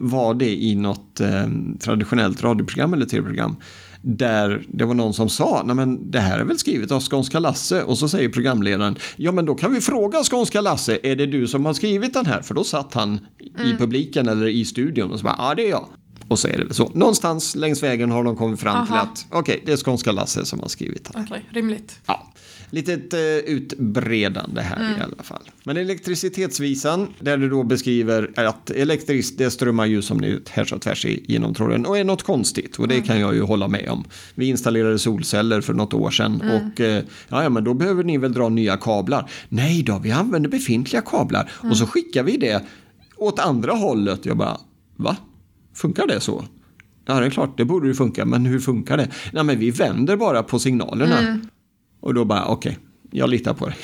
var 0.00 0.34
det 0.34 0.62
i 0.62 0.74
något 0.74 1.20
eh, 1.20 1.46
traditionellt 1.80 2.42
radioprogram 2.42 2.94
eller 2.94 3.06
tv-program 3.06 3.56
där 4.02 4.64
det 4.68 4.84
var 4.84 4.94
någon 4.94 5.14
som 5.14 5.28
sa, 5.28 5.62
nej 5.66 5.76
men 5.76 6.10
det 6.10 6.20
här 6.20 6.38
är 6.38 6.44
väl 6.44 6.58
skrivet 6.58 6.90
av 6.90 7.00
Skånska 7.00 7.38
Lasse 7.38 7.82
och 7.82 7.98
så 7.98 8.08
säger 8.08 8.28
programledaren, 8.28 8.96
ja 9.16 9.32
men 9.32 9.46
då 9.46 9.54
kan 9.54 9.72
vi 9.72 9.80
fråga 9.80 10.24
Skånska 10.24 10.60
Lasse, 10.60 10.98
är 11.02 11.16
det 11.16 11.26
du 11.26 11.46
som 11.46 11.66
har 11.66 11.74
skrivit 11.74 12.14
den 12.14 12.26
här? 12.26 12.42
För 12.42 12.54
då 12.54 12.64
satt 12.64 12.94
han 12.94 13.20
i 13.64 13.76
publiken 13.78 14.28
eller 14.28 14.46
i 14.46 14.64
studion 14.64 15.10
och 15.10 15.18
så 15.18 15.24
bara, 15.24 15.36
ja 15.38 15.54
det 15.54 15.66
är 15.66 15.70
jag. 15.70 15.86
Och 16.30 16.38
så 16.38 16.48
är 16.48 16.58
det 16.58 16.64
väl 16.64 16.74
så. 16.74 16.90
Någonstans 16.94 17.56
längs 17.56 17.82
vägen 17.82 18.10
har 18.10 18.24
de 18.24 18.36
kommit 18.36 18.60
fram 18.60 18.86
till 18.86 18.94
Aha. 18.94 19.02
att 19.02 19.26
okej, 19.30 19.62
det 19.66 19.72
är 19.72 19.76
skånska 19.76 20.12
Lasse 20.12 20.44
som 20.44 20.60
har 20.60 20.68
skrivit 20.68 21.04
det. 21.12 21.24
Okej, 21.26 21.44
rimligt. 21.50 21.98
Ja, 22.06 22.32
litet 22.70 23.14
eh, 23.14 23.20
utbredande 23.20 24.60
här 24.60 24.76
Mm. 24.76 24.98
i 24.98 25.02
alla 25.02 25.22
fall. 25.22 25.42
Men 25.64 25.76
elektricitetsvisan, 25.76 27.06
där 27.20 27.36
det 27.36 27.48
då 27.48 27.62
beskriver 27.62 28.30
att 28.36 28.70
elektriskt, 28.70 29.38
det 29.38 29.50
strömmar 29.50 29.86
ju 29.86 30.02
som 30.02 30.18
ni 30.18 30.30
vet 30.34 30.48
härs 30.48 30.72
och 30.72 30.80
tvärs 30.82 31.04
i- 31.04 31.24
genom 31.28 31.54
tråden 31.54 31.86
och 31.86 31.98
är 31.98 32.04
något 32.04 32.22
konstigt. 32.22 32.76
Och 32.78 32.88
det 32.88 32.94
Mm. 32.94 33.06
kan 33.06 33.20
jag 33.20 33.34
ju 33.34 33.42
hålla 33.42 33.68
med 33.68 33.88
om. 33.88 34.04
Vi 34.34 34.46
installerade 34.46 34.98
solceller 34.98 35.60
för 35.60 35.72
något 35.74 35.94
år 35.94 36.10
sedan 36.10 36.40
Mm. 36.44 36.56
och 36.72 36.80
eh, 36.80 37.02
ja, 37.28 37.42
ja, 37.42 37.48
men 37.48 37.64
då 37.64 37.74
behöver 37.74 38.04
ni 38.04 38.18
väl 38.18 38.32
dra 38.32 38.48
nya 38.48 38.76
kablar. 38.76 39.30
Nej 39.48 39.82
då, 39.82 39.98
vi 39.98 40.10
använder 40.10 40.50
befintliga 40.50 41.02
kablar 41.02 41.50
och 41.58 41.64
Mm. 41.64 41.76
så 41.76 41.86
skickar 41.86 42.22
vi 42.22 42.36
det 42.36 42.62
åt 43.16 43.38
andra 43.38 43.72
hållet. 43.72 44.26
Jag 44.26 44.36
bara, 44.36 44.60
va? 44.96 45.16
Funkar 45.74 46.06
det 46.06 46.20
så? 46.20 46.44
Ja, 47.06 47.20
det 47.20 47.26
är 47.26 47.30
klart, 47.30 47.56
det 47.56 47.64
borde 47.64 47.88
ju 47.88 47.94
funka, 47.94 48.24
men 48.24 48.46
hur 48.46 48.60
funkar 48.60 48.96
det? 48.96 49.08
Nej, 49.32 49.44
men 49.44 49.58
vi 49.58 49.70
vänder 49.70 50.16
bara 50.16 50.42
på 50.42 50.58
signalerna. 50.58 51.18
Mm. 51.18 51.40
Och 52.00 52.14
då 52.14 52.24
bara, 52.24 52.44
okej, 52.46 52.78
jag 53.10 53.30
litar 53.30 53.54
på 53.54 53.66
det. 53.68 53.74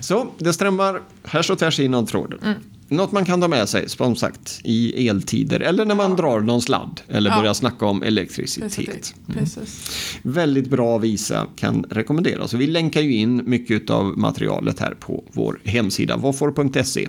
så 0.00 0.26
det 0.38 0.52
strömmar 0.52 1.00
härs 1.24 1.50
och 1.50 1.58
tvärs 1.58 1.80
inom 1.80 2.06
tråden. 2.06 2.38
Mm. 2.42 2.58
Något 2.88 3.12
man 3.12 3.24
kan 3.24 3.40
ta 3.40 3.48
med 3.48 3.68
sig, 3.68 3.88
som 3.88 4.16
sagt, 4.16 4.60
i 4.64 5.08
eltider 5.08 5.60
eller 5.60 5.84
när 5.84 5.94
man 5.94 6.16
drar 6.16 6.40
någon 6.40 6.62
sladd 6.62 7.00
eller 7.08 7.30
Ja. 7.30 7.36
börjar 7.38 7.54
snacka 7.54 7.86
om 7.86 8.02
elektricitet. 8.02 8.74
Precis. 8.76 9.14
Precis. 9.34 10.18
Väldigt 10.22 10.70
bra 10.70 10.98
visa, 10.98 11.46
kan 11.56 11.84
rekommenderas. 11.90 12.52
Vi 12.52 12.66
länkar 12.66 13.00
ju 13.00 13.14
in 13.14 13.42
mycket 13.50 13.90
av 13.90 14.18
materialet 14.18 14.80
här 14.80 14.94
på 15.00 15.24
vår 15.32 15.60
hemsida, 15.64 16.16
vårfor.se. 16.16 17.08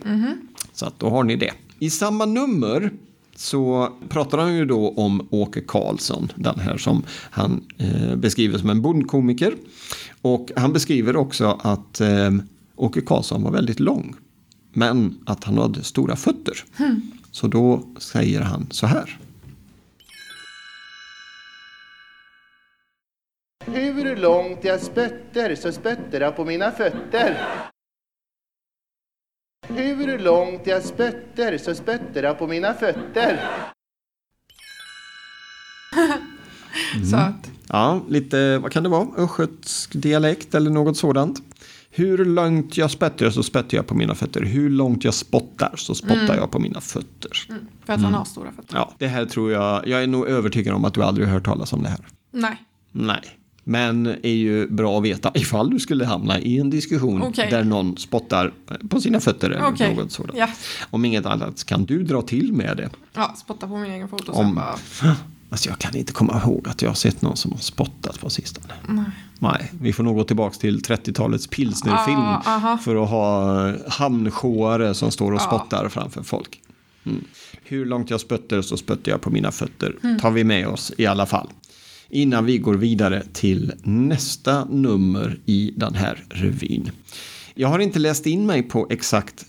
Så 0.73 0.85
att 0.85 0.99
då 0.99 1.09
har 1.09 1.23
ni 1.23 1.35
det. 1.35 1.51
I 1.79 1.89
samma 1.89 2.25
nummer 2.25 2.91
så 3.35 3.89
pratar 4.09 4.37
han 4.37 4.55
ju 4.55 4.65
då 4.65 4.89
om 4.89 5.27
Åke 5.31 5.61
Karlsson, 5.61 6.31
den 6.35 6.59
här 6.59 6.77
som 6.77 7.03
han 7.31 7.63
eh, 7.77 8.15
beskriver 8.15 8.57
som 8.57 8.69
en 8.69 8.81
bondkomiker. 8.81 9.53
Och 10.21 10.51
han 10.55 10.73
beskriver 10.73 11.15
också 11.15 11.59
att 11.61 12.01
eh, 12.01 12.31
Åke 12.75 13.01
Karlsson 13.01 13.43
var 13.43 13.51
väldigt 13.51 13.79
lång, 13.79 14.15
men 14.73 15.17
att 15.25 15.43
han 15.43 15.57
hade 15.57 15.83
stora 15.83 16.15
fötter. 16.15 16.53
Så 17.31 17.47
då 17.47 17.83
säger 17.97 18.41
han 18.41 18.67
så 18.71 18.87
här. 18.87 19.19
Hur 23.65 24.15
långt 24.15 24.63
jag 24.63 24.81
spötter 24.81 25.55
så 25.55 25.71
spötter 25.71 26.21
jag 26.21 26.35
på 26.35 26.45
mina 26.45 26.71
fötter. 26.71 27.37
Hur 29.67 30.19
långt 30.19 30.67
jag 30.67 30.83
spötter 30.83 31.57
så 31.57 31.75
spötter 31.75 32.23
jag 32.23 32.39
på 32.39 32.47
mina 32.47 32.73
fötter. 32.73 33.39
Söt. 37.11 37.51
Ja, 37.67 38.01
lite, 38.09 38.57
vad 38.57 38.71
kan 38.71 38.83
det 38.83 38.89
vara? 38.89 39.07
Östgötsk 39.17 39.93
dialekt 39.93 40.55
eller 40.55 40.71
något 40.71 40.97
sådant. 40.97 41.41
Hur 41.89 42.25
långt 42.25 42.77
jag 42.77 42.91
spöttar 42.91 43.29
så 43.29 43.43
spöttar 43.43 43.77
jag 43.77 43.87
på 43.87 43.95
mina 43.95 44.15
fötter. 44.15 44.41
Hur 44.41 44.69
långt 44.69 45.03
jag 45.03 45.13
spottar 45.13 45.71
så 45.75 45.95
spottar 45.95 46.35
jag 46.35 46.51
på 46.51 46.59
mina 46.59 46.81
fötter. 46.81 47.31
För 47.85 47.93
att 47.93 48.01
han 48.01 48.13
har 48.13 48.25
stora 48.25 48.51
fötter. 48.51 48.75
Ja, 48.75 48.93
det 48.97 49.07
här 49.07 49.25
tror 49.25 49.51
jag, 49.51 49.87
jag 49.87 50.03
är 50.03 50.07
nog 50.07 50.27
övertygad 50.27 50.75
om 50.75 50.85
att 50.85 50.93
du 50.93 51.03
aldrig 51.03 51.27
har 51.27 51.33
hört 51.33 51.45
talas 51.45 51.73
om 51.73 51.83
det 51.83 51.89
här. 51.89 51.99
Nej. 52.31 52.57
Nej. 52.91 53.37
Men 53.67 54.07
är 54.07 54.29
ju 54.29 54.67
bra 54.67 54.97
att 54.97 55.03
veta 55.03 55.31
ifall 55.35 55.69
du 55.69 55.79
skulle 55.79 56.05
hamna 56.05 56.39
i 56.39 56.59
en 56.59 56.69
diskussion 56.69 57.21
Okej. 57.21 57.47
där 57.51 57.63
någon 57.63 57.97
spottar 57.97 58.53
på 58.89 59.01
sina 59.01 59.19
fötter 59.19 59.49
eller 59.49 59.67
Okej. 59.67 59.95
något 59.95 60.11
sådant. 60.11 60.37
Ja. 60.37 60.47
Om 60.89 61.05
inget 61.05 61.25
annat 61.25 61.63
kan 61.65 61.85
du 61.85 62.03
dra 62.03 62.21
till 62.21 62.53
med 62.53 62.77
det. 62.77 62.89
ja, 63.13 63.33
spotta 63.37 63.67
på 63.67 63.77
min 63.77 63.91
egen 63.91 64.07
fot 64.09 64.29
och 64.29 64.39
Om- 64.39 64.55
bara... 64.55 64.75
Alltså 65.49 65.69
jag 65.69 65.79
kan 65.79 65.95
inte 65.95 66.13
komma 66.13 66.41
ihåg 66.45 66.67
att 66.69 66.81
jag 66.81 66.89
har 66.89 66.95
sett 66.95 67.21
någon 67.21 67.37
som 67.37 67.51
har 67.51 67.59
spottat 67.59 68.19
på 68.19 68.29
sistone. 68.29 68.73
Nej. 68.89 69.05
Nej, 69.39 69.71
vi 69.81 69.93
får 69.93 70.03
nog 70.03 70.15
gå 70.15 70.23
tillbaka 70.23 70.55
till 70.55 70.79
30-talets 70.81 71.47
pilsnerfilm 71.47 72.19
Ah, 72.19 72.77
för 72.77 73.03
att 73.03 73.09
ha 73.09 73.73
hamnshoare 73.89 74.93
som 74.93 75.11
står 75.11 75.31
och 75.31 75.41
Ja. 75.41 75.45
spottar 75.47 75.89
framför 75.89 76.23
folk. 76.23 76.61
Mm. 77.05 77.23
Hur 77.63 77.85
långt 77.85 78.09
jag 78.09 78.19
spötter 78.21 78.61
så 78.61 78.77
spötter 78.77 79.11
jag 79.11 79.21
på 79.21 79.29
mina 79.29 79.51
fötter. 79.51 79.95
Mm. 80.03 80.19
tar 80.19 80.31
vi 80.31 80.43
med 80.43 80.67
oss 80.67 80.91
i 80.97 81.05
alla 81.05 81.25
fall. 81.25 81.47
Innan 82.09 82.45
vi 82.45 82.57
går 82.57 82.73
vidare 82.73 83.23
till 83.33 83.73
nästa 83.83 84.65
nummer 84.65 85.39
i 85.45 85.73
den 85.75 85.95
här 85.95 86.23
revyn. 86.29 86.91
Jag 87.55 87.67
har 87.67 87.79
inte 87.79 87.99
läst 87.99 88.25
in 88.25 88.45
mig 88.45 88.63
på 88.63 88.87
exakt 88.89 89.45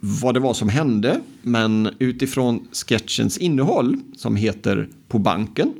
vad 0.00 0.34
det 0.34 0.40
var 0.40 0.54
som 0.54 0.68
hände, 0.68 1.20
men 1.42 1.88
utifrån 1.98 2.68
sketchens 2.72 3.38
innehåll 3.38 3.96
som 4.16 4.36
heter 4.36 4.88
På 5.08 5.18
banken 5.18 5.72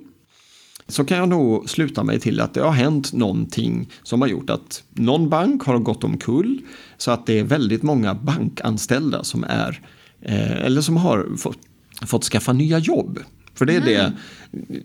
så 0.88 1.04
kan 1.04 1.18
jag 1.18 1.28
nog 1.28 1.70
sluta 1.70 2.04
mig 2.04 2.20
till 2.20 2.40
att 2.40 2.54
det 2.54 2.60
har 2.60 2.72
hänt 2.72 3.12
någonting 3.12 3.88
som 4.02 4.20
har 4.20 4.28
gjort 4.28 4.50
att 4.50 4.82
någon 4.90 5.28
bank 5.28 5.62
har 5.62 5.78
gått 5.78 6.04
omkull 6.04 6.60
så 6.96 7.10
att 7.10 7.26
det 7.26 7.38
är 7.38 7.44
väldigt 7.44 7.82
många 7.82 8.14
bankanställda 8.14 9.24
som 9.24 9.44
är 9.44 9.80
eh, 10.22 10.64
eller 10.64 10.80
som 10.80 10.96
har 10.96 11.36
fått, 11.36 11.58
fått 12.06 12.24
skaffa 12.24 12.52
nya 12.52 12.78
jobb. 12.78 13.18
För 13.58 13.66
det 13.66 13.76
är 13.76 13.80
det, 13.80 14.12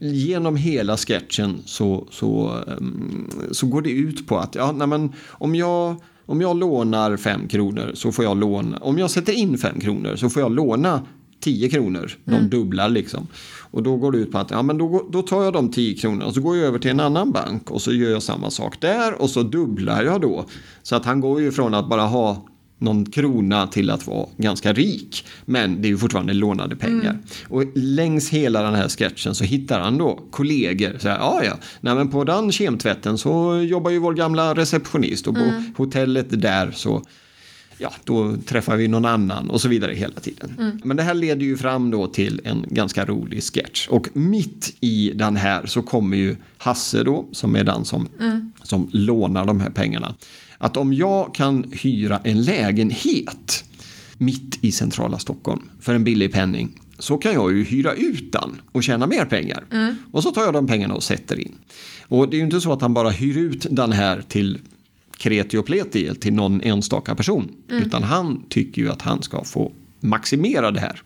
genom 0.08 0.56
hela 0.56 0.98
sketchen 0.98 1.62
så, 1.66 2.08
så, 2.12 2.64
ehm, 2.68 3.30
så 3.52 3.68
går 3.68 3.82
det 3.82 3.92
ut 3.92 4.28
på 4.28 4.38
att 4.38 4.56
ja, 4.56 4.72
nej 4.72 4.88
men, 4.88 5.14
om, 5.28 5.56
jag, 5.56 5.96
om 6.26 6.42
jag 6.42 6.58
lånar 6.58 7.18
fem 7.18 7.48
kronor 7.48 7.92
så 7.94 8.12
får 8.12 8.26
jag 8.26 8.38
låna, 8.38 8.78
om 8.78 8.98
jag 8.98 9.12
sätter 9.12 9.34
in 9.34 9.58
fem 9.58 9.80
kronor 9.80 10.16
så 10.16 10.30
får 10.30 10.42
jag 10.42 10.52
låna 10.52 11.02
10 11.40 11.70
kronor, 11.70 12.12
de 12.26 12.50
dubblar 12.50 12.90
liksom. 12.90 13.28
Och 13.72 13.84
då 13.84 13.98
går 13.98 14.12
det 14.12 14.18
ut 14.18 14.32
på 14.32 14.38
att 14.38 14.52
ja, 14.52 14.62
men 14.62 14.78
då, 14.78 15.08
då 15.12 15.22
tar 15.22 15.44
jag 15.44 15.54
de 15.54 15.72
10 15.72 15.98
kronorna 15.98 16.26
och 16.26 16.34
så 16.34 16.42
går 16.42 16.58
jag 16.58 16.66
över 16.66 16.80
till 16.80 16.92
en 16.92 17.00
annan 17.00 17.32
bank 17.32 17.72
och 17.72 17.82
så 17.82 17.94
gör 17.94 18.12
jag 18.12 18.24
samma 18.24 18.50
sak 18.50 18.82
där 18.82 19.22
och 19.22 19.30
så 19.30 19.44
dubblar 19.44 20.04
jag 20.04 20.22
då. 20.22 20.46
Så 20.84 20.96
att 20.96 21.06
han 21.06 21.20
går 21.20 21.42
ju 21.42 21.52
från 21.52 21.74
att 21.74 21.90
bara 21.90 22.02
ha 22.02 22.46
någon 22.84 23.06
krona 23.06 23.68
till 23.68 23.90
att 23.90 24.08
vara 24.08 24.28
ganska 24.38 24.74
rik. 24.74 25.26
Men 25.46 25.82
det 25.82 25.88
är 25.88 25.90
ju 25.90 25.98
fortfarande 25.98 26.34
lånade 26.34 26.76
pengar. 26.76 27.18
Och 27.48 27.64
längs 27.76 28.30
hela 28.30 28.62
den 28.62 28.76
här 28.76 28.90
sketchen 28.90 29.36
så 29.36 29.44
hittar 29.44 29.80
han 29.80 29.98
då 29.98 30.20
kollegor. 30.32 30.98
Så 31.00 31.10
här, 31.10 31.18
ja, 31.18 31.42
ja, 31.44 31.58
nej, 31.82 31.96
men 31.96 32.10
på 32.10 32.24
den 32.24 32.52
kemtvätten 32.52 33.18
så 33.18 33.58
jobbar 33.58 33.92
ju 33.92 34.00
vår 34.00 34.14
gamla 34.14 34.54
receptionist 34.54 35.28
och 35.28 35.36
på 35.36 35.64
hotellet 35.78 36.42
där 36.42 36.72
så 36.72 37.04
ja, 37.78 37.94
då 38.04 38.36
träffar 38.38 38.78
vi 38.78 38.88
någon 38.88 39.06
annan 39.06 39.50
och 39.50 39.62
så 39.62 39.68
vidare 39.70 39.94
hela 39.94 40.20
tiden. 40.20 40.80
Men 40.84 40.98
det 40.98 41.04
här 41.04 41.14
leder 41.14 41.46
ju 41.46 41.58
fram 41.58 41.92
då 41.92 42.08
till 42.08 42.42
en 42.44 42.66
ganska 42.70 43.06
rolig 43.06 43.44
sketch. 43.44 43.88
Och 43.88 44.08
mitt 44.14 44.76
i 44.80 45.12
den 45.16 45.36
här 45.36 45.66
så 45.66 45.82
kommer 45.82 46.18
ju 46.18 46.36
Hasse 46.58 47.04
då, 47.04 47.26
som 47.32 47.56
är 47.56 47.64
den 47.64 47.86
som, 47.86 48.08
som 48.64 48.90
lånar 48.92 49.46
de 49.46 49.60
här 49.60 49.70
pengarna. 49.70 50.16
Att 50.58 50.78
om 50.78 50.94
jag 50.94 51.36
kan 51.36 51.66
hyra 51.72 52.20
en 52.24 52.44
lägenhet 52.44 53.66
mitt 54.18 54.60
i 54.62 54.72
centrala 54.72 55.20
Stockholm 55.20 55.62
för 55.80 55.96
en 55.96 56.04
billig 56.04 56.34
penning 56.34 56.80
så 57.00 57.18
kan 57.18 57.34
jag 57.34 57.52
ju 57.52 57.64
hyra 57.64 57.94
ut 57.94 58.32
den 58.32 58.62
och 58.72 58.84
tjäna 58.84 59.08
mer 59.08 59.26
pengar. 59.26 59.64
Och 60.12 60.24
så 60.24 60.32
tar 60.32 60.42
jag 60.42 60.54
de 60.54 60.68
pengarna 60.68 60.94
och 60.94 61.04
sätter 61.04 61.40
in. 61.40 61.56
Och 62.08 62.30
det 62.30 62.36
är 62.36 62.40
ju 62.40 62.46
inte 62.46 62.62
så 62.62 62.74
att 62.74 62.82
han 62.82 62.94
bara 62.94 63.10
hyr 63.10 63.38
ut 63.38 63.68
den 63.70 63.92
här 63.92 64.24
till 64.28 64.60
kreti 65.24 65.58
och 65.58 65.66
pleti 65.66 66.16
till 66.16 66.34
någon 66.34 66.62
enstaka 66.62 67.16
person. 67.16 67.52
Utan 67.70 68.04
han 68.04 68.44
tycker 68.50 68.82
ju 68.82 68.92
att 68.92 69.02
han 69.02 69.22
ska 69.24 69.44
få 69.44 69.72
maximera 70.00 70.72
det 70.72 70.80
här. 70.80 71.02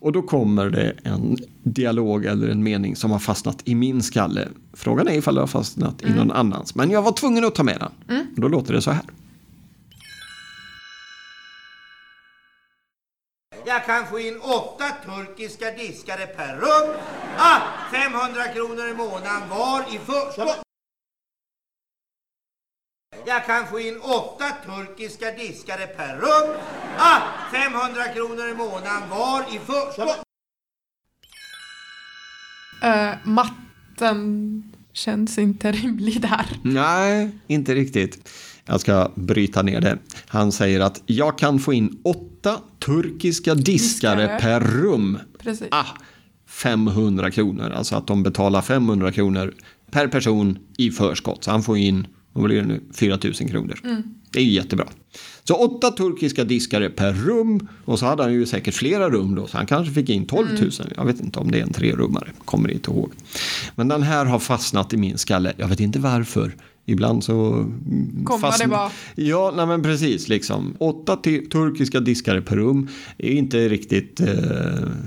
Och 0.00 0.12
då 0.12 0.22
kommer 0.22 0.70
det 0.70 0.94
en 1.04 1.36
dialog 1.62 2.24
eller 2.24 2.48
en 2.48 2.62
mening 2.62 2.96
som 2.96 3.10
har 3.10 3.18
fastnat 3.18 3.62
i 3.64 3.74
min 3.74 4.02
skalle. 4.02 4.48
Frågan 4.72 5.08
är 5.08 5.12
ifall 5.12 5.34
det 5.34 5.40
har 5.40 5.46
fastnat 5.46 6.02
i 6.02 6.10
någon 6.10 6.30
annans. 6.30 6.74
Men 6.74 6.90
jag 6.90 7.02
var 7.02 7.12
tvungen 7.12 7.44
att 7.44 7.54
ta 7.54 7.62
med 7.62 7.78
den. 7.80 8.26
Och 8.34 8.40
då 8.40 8.48
låter 8.48 8.74
det 8.74 8.82
så 8.82 8.90
här. 8.90 9.04
Jag 13.66 13.86
kan 13.86 14.06
få 14.06 14.18
in 14.20 14.40
åtta 14.40 14.84
turkiska 15.06 15.70
diskare 15.70 16.26
per 16.26 16.56
rum. 16.56 16.96
Ah, 17.38 17.60
500 17.92 18.42
kronor 18.54 18.88
i 18.88 18.94
månaden 18.94 19.48
var 19.50 19.80
i 19.80 19.98
förskott. 19.98 20.67
Jag 23.26 23.46
kan 23.46 23.66
få 23.66 23.80
in 23.80 24.00
åtta 24.00 24.44
turkiska 24.66 25.30
diskare 25.30 25.86
per 25.86 26.16
rum. 26.16 26.56
Ah, 26.98 27.20
500 27.52 28.04
kronor 28.14 28.48
i 28.50 28.54
månaden 28.54 29.08
var 29.10 29.40
i 29.40 29.58
förskott. 29.58 30.22
Eh, 32.82 33.10
matten 33.24 34.62
känns 34.92 35.38
inte 35.38 35.72
rimlig 35.72 36.20
där. 36.20 36.46
Nej, 36.62 37.30
inte 37.46 37.74
riktigt. 37.74 38.28
Jag 38.64 38.80
ska 38.80 39.12
bryta 39.14 39.62
ner 39.62 39.80
det. 39.80 39.98
Han 40.28 40.52
säger 40.52 40.80
att 40.80 41.02
jag 41.06 41.38
kan 41.38 41.58
få 41.58 41.72
in 41.72 42.00
åtta 42.04 42.60
turkiska 42.78 43.54
diskare, 43.54 44.20
Diskare. 44.22 44.38
per 44.40 44.60
rum. 44.60 45.18
Precis. 45.38 45.68
Ah, 45.70 45.84
500 46.48 47.30
kronor, 47.30 47.70
alltså 47.70 47.96
att 47.96 48.06
de 48.06 48.22
betalar 48.22 48.62
500 48.62 49.12
kronor 49.12 49.54
per 49.90 50.08
person 50.08 50.58
i 50.78 50.90
förskott. 50.90 51.44
Så 51.44 51.50
han 51.50 51.62
får 51.62 51.76
in, 51.78 52.06
Vad 52.38 52.46
blir 52.46 52.60
det 52.60 52.68
nu? 52.68 52.80
4 52.94 53.18
000 53.24 53.34
kronor. 53.34 53.78
Det 54.30 54.38
är 54.38 54.44
ju 54.44 54.50
jättebra. 54.50 54.86
Så 55.44 55.54
åtta 55.54 55.90
turkiska 55.90 56.44
diskare 56.44 56.90
per 56.90 57.12
rum 57.12 57.68
och 57.84 57.98
så 57.98 58.06
hade 58.06 58.22
han 58.22 58.32
ju 58.32 58.46
säkert 58.46 58.74
flera 58.74 59.10
rum 59.10 59.34
då 59.34 59.46
så 59.46 59.56
han 59.56 59.66
kanske 59.66 59.94
fick 59.94 60.08
in 60.08 60.26
12 60.26 60.48
000. 60.60 60.70
Jag 60.96 61.04
vet 61.04 61.20
inte 61.20 61.38
om 61.38 61.50
det 61.50 61.58
är 61.58 61.62
en 61.62 61.72
trerummare, 61.72 62.28
kommer 62.44 62.70
inte 62.70 62.90
ihåg. 62.90 63.12
Men 63.74 63.88
den 63.88 64.02
här 64.02 64.24
har 64.24 64.38
fastnat 64.38 64.92
i 64.92 64.96
min 64.96 65.18
skalle, 65.18 65.52
jag 65.56 65.68
vet 65.68 65.80
inte 65.80 65.98
varför. 65.98 66.56
Ibland 66.90 67.24
så... 67.24 67.52
mm, 67.52 68.24
Kommer 68.24 68.58
det 68.58 68.68
bara? 68.68 68.90
Ja, 69.14 69.52
nej 69.56 69.66
men 69.66 69.82
precis. 69.82 70.28
Liksom. 70.28 70.74
Åtta 70.78 71.16
turkiska 71.52 72.00
diskare 72.00 72.42
per 72.42 72.56
rum 72.56 72.88
är 73.18 73.30
inte 73.30 73.68
riktigt... 73.68 74.20
Eh, 74.20 74.26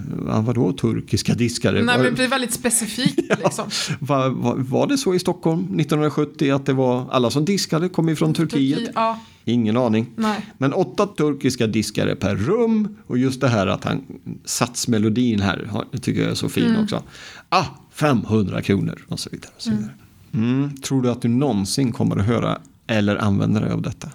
vad- 0.09 0.43
vadå 0.45 0.73
turkiska 0.73 1.33
diskare? 1.33 1.83
Nej, 1.83 1.95
men 1.97 2.05
det 2.05 2.11
blir 2.11 2.27
väldigt 2.27 2.53
specifikt 2.53 3.19
liksom. 3.43 3.65
var, 3.99 4.29
var, 4.29 4.55
var 4.57 4.87
det 4.87 4.97
så 4.97 5.13
i 5.13 5.19
Stockholm 5.19 5.59
1970 5.61 6.51
att 6.51 6.65
det 6.65 6.73
var 6.73 7.05
alla 7.11 7.29
som 7.29 7.45
diskade 7.45 7.89
kom 7.89 8.09
ifrån 8.09 8.33
Turkiet? 8.33 8.79
Turki- 8.79 8.91
Ja, 8.95 9.19
Ingen 9.45 9.77
aning. 9.77 10.05
nej. 10.15 10.45
Men 10.57 10.73
åtta 10.73 11.07
turkiska 11.07 11.67
diskare 11.67 12.15
per 12.15 12.35
rum 12.35 12.97
och 13.07 13.17
just 13.17 13.41
det 13.41 13.47
här 13.47 13.67
att 13.67 13.83
han 13.83 14.01
satsmelodin 14.45 15.39
här 15.41 15.69
tycker 16.01 16.21
jag 16.21 16.31
är 16.31 16.35
så 16.35 16.49
fin 16.49 16.65
Mm. 16.65 16.83
också. 16.83 17.03
Ah, 17.49 17.65
500 17.93 18.61
kronor 18.61 19.05
och 19.07 19.19
så 19.19 19.29
vidare. 19.31 19.51
Och 19.55 19.61
så 19.61 19.69
vidare. 19.69 19.83
Mm. 19.85 19.95
Mm. 20.33 20.77
Tror 20.77 21.01
du 21.01 21.11
att 21.11 21.21
du 21.21 21.27
någonsin 21.27 21.91
kommer 21.91 22.17
att 22.17 22.25
höra 22.25 22.57
eller 22.87 23.15
använda 23.15 23.59
dig 23.59 23.71
av 23.71 23.81
detta? 23.81 24.09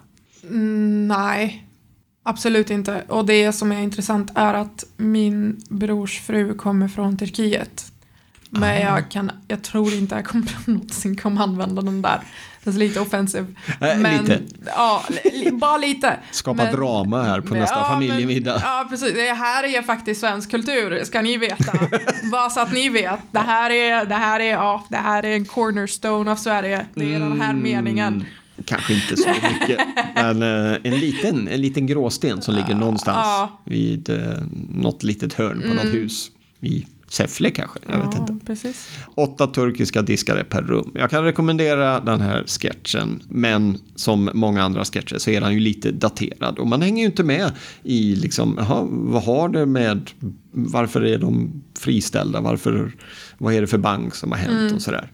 Mm, 0.50 1.08
nej, 1.08 1.68
absolut 2.22 2.70
inte. 2.70 3.04
Och 3.08 3.26
det 3.26 3.52
som 3.52 3.72
är 3.72 3.80
intressant 3.80 4.30
är 4.34 4.54
att 4.54 4.84
min 4.96 5.60
brors 5.68 6.20
fru 6.20 6.54
kommer 6.54 6.88
från 6.88 7.16
Turkiet. 7.16 7.92
Men 8.60 8.86
Ah. 8.88 8.96
jag, 8.96 9.10
kan, 9.10 9.30
jag 9.48 9.62
tror 9.62 9.92
inte 9.94 10.14
jag 10.14 10.24
kommer 10.24 10.46
någonsin 10.66 11.16
kommer 11.16 11.42
använda 11.42 11.82
den 11.82 12.02
där. 12.02 12.20
Det 12.64 12.70
är 12.70 12.74
lite 12.74 13.00
offensiv. 13.00 13.56
Äh, 13.80 13.98
men, 13.98 14.22
lite. 14.24 14.40
Ja, 14.66 15.04
li, 15.32 15.50
bara 15.52 15.76
lite. 15.78 16.16
Skapa 16.32 16.64
Men- 16.64 16.74
drama 16.76 17.22
här 17.22 17.40
på 17.40 17.52
men- 17.52 17.60
nästa 17.60 17.76
ja, 17.78 17.84
familjemiddag. 17.84 18.60
Ja, 18.64 18.86
precis. 18.90 19.14
Det 19.14 19.32
här 19.32 19.64
är 19.64 19.82
faktiskt 19.82 20.20
svensk 20.20 20.50
kultur, 20.50 21.04
ska 21.04 21.22
ni 21.22 21.36
veta. 21.36 21.72
Bara 22.32 22.50
så 22.50 22.60
att 22.60 22.72
ni 22.72 22.88
vet. 22.88 23.20
Det 23.30 23.38
här 23.38 23.70
är, 23.70 24.04
det 24.06 24.14
här 24.14 24.40
är, 24.40 24.52
ja, 24.52 24.86
det 24.90 24.96
här 24.96 25.22
är 25.22 25.34
en 25.36 25.44
cornerstone 25.44 26.30
av 26.30 26.36
Sverige. 26.36 26.86
Det 26.94 27.14
är 27.14 27.18
den 27.20 27.40
här 27.40 27.50
Mm. 27.50 27.62
meningen. 27.62 28.24
Kanske 28.64 28.94
inte 28.94 29.16
så 29.16 29.28
mycket. 29.28 29.78
Men 30.14 30.42
eh, 30.42 30.76
en, 30.84 30.98
liten, 30.98 31.48
en 31.48 31.60
liten 31.60 31.86
gråsten 31.86 32.42
som 32.42 32.54
ligger 32.54 32.74
någonstans 32.74 33.16
Ja. 33.26 33.60
vid 33.64 34.08
eh, 34.10 34.16
något 34.70 35.02
litet 35.02 35.34
hörn 35.34 35.62
på 35.68 35.74
något 35.74 35.94
hus. 35.94 36.30
I 36.60 36.86
Säffle 37.08 37.50
kanske, 37.50 37.78
jag 37.86 37.98
vet 37.98 38.08
ja, 38.12 38.26
inte. 38.28 38.46
precis. 38.46 38.88
Åtta 39.14 39.46
turkiska 39.46 40.02
diskare 40.02 40.44
per 40.44 40.62
rum. 40.62 40.90
Jag 40.94 41.10
kan 41.10 41.24
rekommendera 41.24 42.00
den 42.00 42.20
här 42.20 42.44
sketchen, 42.46 43.22
men 43.28 43.78
som 43.94 44.30
många 44.34 44.62
andra 44.62 44.84
sketcher 44.84 45.18
så 45.18 45.30
är 45.30 45.40
den 45.40 45.52
ju 45.52 45.60
lite 45.60 45.92
daterad. 45.92 46.58
Och 46.58 46.66
man 46.66 46.82
hänger 46.82 47.02
ju 47.02 47.06
inte 47.06 47.24
med 47.24 47.52
i 47.82 48.16
liksom, 48.16 48.54
jaha, 48.58 48.86
vad 48.90 49.22
har 49.22 49.48
det 49.48 49.66
med, 49.66 50.10
varför 50.52 51.04
är 51.04 51.18
de 51.18 51.62
friställda, 51.78 52.40
varför, 52.40 52.92
vad 53.38 53.54
är 53.54 53.60
det 53.60 53.66
för 53.66 53.78
bank 53.78 54.14
som 54.14 54.32
har 54.32 54.38
hänt 54.38 54.72
och 54.72 54.82
sådär. 54.82 55.12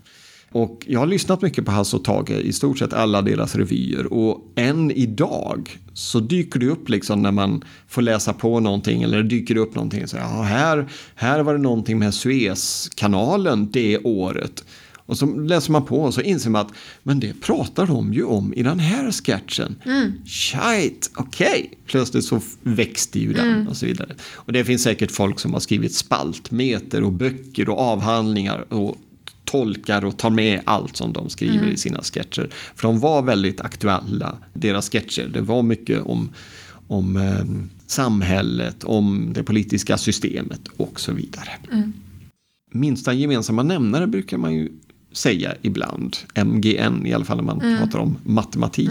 Och 0.53 0.85
jag 0.89 1.01
har 1.01 1.07
lyssnat 1.07 1.43
mycket 1.43 1.65
på 1.65 1.71
Hasse 1.71 1.97
och 1.97 2.05
Tage 2.05 2.31
i 2.31 2.53
stort 2.53 2.79
sett 2.79 2.93
alla 2.93 3.23
deras 3.23 3.55
revyer 3.55 4.13
och 4.13 4.53
än 4.55 4.91
idag 4.91 5.79
så 5.93 6.21
dyker 6.21 6.61
det 6.61 6.67
upp 6.67 6.89
liksom 6.89 7.23
när 7.23 7.33
man 7.33 7.65
får 7.89 8.03
läsa 8.03 8.33
på 8.33 8.61
någonting 8.61 9.03
eller 9.03 9.23
dyker 9.23 9.55
det 9.55 9.61
upp 9.61 9.75
någonting 9.75 10.07
så 10.07 10.17
ja, 10.17 10.43
här, 10.43 10.89
här 11.15 11.41
var 11.41 11.53
det 11.53 11.61
någonting 11.61 11.99
med 11.99 12.15
Suezkanalen 12.15 13.71
det 13.71 13.99
året. 13.99 14.65
Och 15.07 15.19
så 15.19 15.27
läser 15.27 15.73
man 15.73 15.85
på 15.85 16.03
och 16.03 16.15
så 16.15 16.21
inser 16.21 16.51
man 16.51 16.67
att 16.67 16.73
men 17.03 17.21
det 17.21 17.41
pratar 17.41 17.87
de 17.87 18.13
ju 18.13 18.25
om 18.25 18.55
i 18.55 18.63
den 18.63 18.79
här 18.79 19.13
sketchen. 19.13 19.77
Mm. 19.85 20.13
Shit, 20.27 21.11
okej. 21.17 21.71
Plötsligt 21.87 22.25
så 22.25 22.41
växte 22.63 23.19
ju 23.19 23.33
den 23.33 23.69
och 23.69 23.77
så 23.77 23.87
vidare. 23.87 24.15
Och 24.35 24.53
det 24.53 24.65
finns 24.65 24.83
säkert 24.83 25.11
folk 25.11 25.41
som 25.41 25.53
har 25.53 25.61
skrivit 25.61 25.95
spaltmeter 25.95 27.03
och 27.03 27.13
böcker 27.13 27.69
och 27.69 27.79
avhandlingar 27.79 28.73
och 28.73 28.97
tolkar 29.53 30.05
och 30.05 30.17
tar 30.17 30.31
med 30.31 30.61
allt 30.65 30.97
som 30.97 31.13
de 31.13 31.31
skriver 31.31 31.67
i 31.67 31.77
sina 31.77 32.03
sketcher. 32.03 32.51
För 32.75 32.89
de 32.89 33.01
var 33.01 33.23
väldigt 33.23 33.61
aktuella, 33.61 34.39
deras 34.53 34.91
sketcher. 34.91 35.29
Det 35.33 35.41
var 35.41 35.63
mycket 35.63 36.03
om, 36.03 36.31
om 36.89 37.17
eh, 37.17 37.45
samhället, 37.87 38.85
om 38.85 39.33
det 39.35 39.43
politiska 39.43 39.99
systemet 39.99 40.61
och 40.77 41.01
så 41.01 41.13
vidare. 41.13 41.49
Minsta 42.71 43.13
gemensamma 43.13 43.63
nämnare 43.63 44.07
brukar 44.07 44.39
man 44.39 44.55
ju 44.55 44.69
säga 45.13 45.55
ibland. 45.63 46.17
MGN 46.45 47.07
i 47.07 47.13
alla 47.13 47.25
fall 47.25 47.37
när 47.37 47.45
man 47.45 47.79
pratar 47.79 47.99
om 47.99 48.17
matematik. 48.25 48.91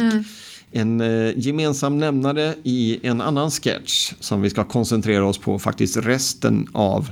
En 0.72 1.02
eh, 1.02 1.38
gemensam 1.38 1.98
nämnare 1.98 2.56
i 2.64 3.08
en 3.08 3.22
annan 3.22 3.52
sketch 3.52 4.14
som 4.20 4.42
vi 4.42 4.50
ska 4.50 4.64
koncentrera 4.64 5.26
oss 5.26 5.38
på 5.38 5.60
faktiskt 5.60 5.98
resten 5.98 6.68
av 6.72 7.12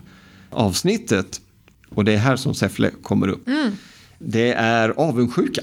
avsnittet. 0.49 1.41
Och 1.95 2.05
det 2.05 2.13
är 2.13 2.17
här 2.17 2.35
som 2.35 2.53
Säffle 2.53 2.89
kommer 3.03 3.27
upp. 3.27 3.47
Det 4.19 4.53
är 4.53 4.89
avundsjuka. 4.89 5.61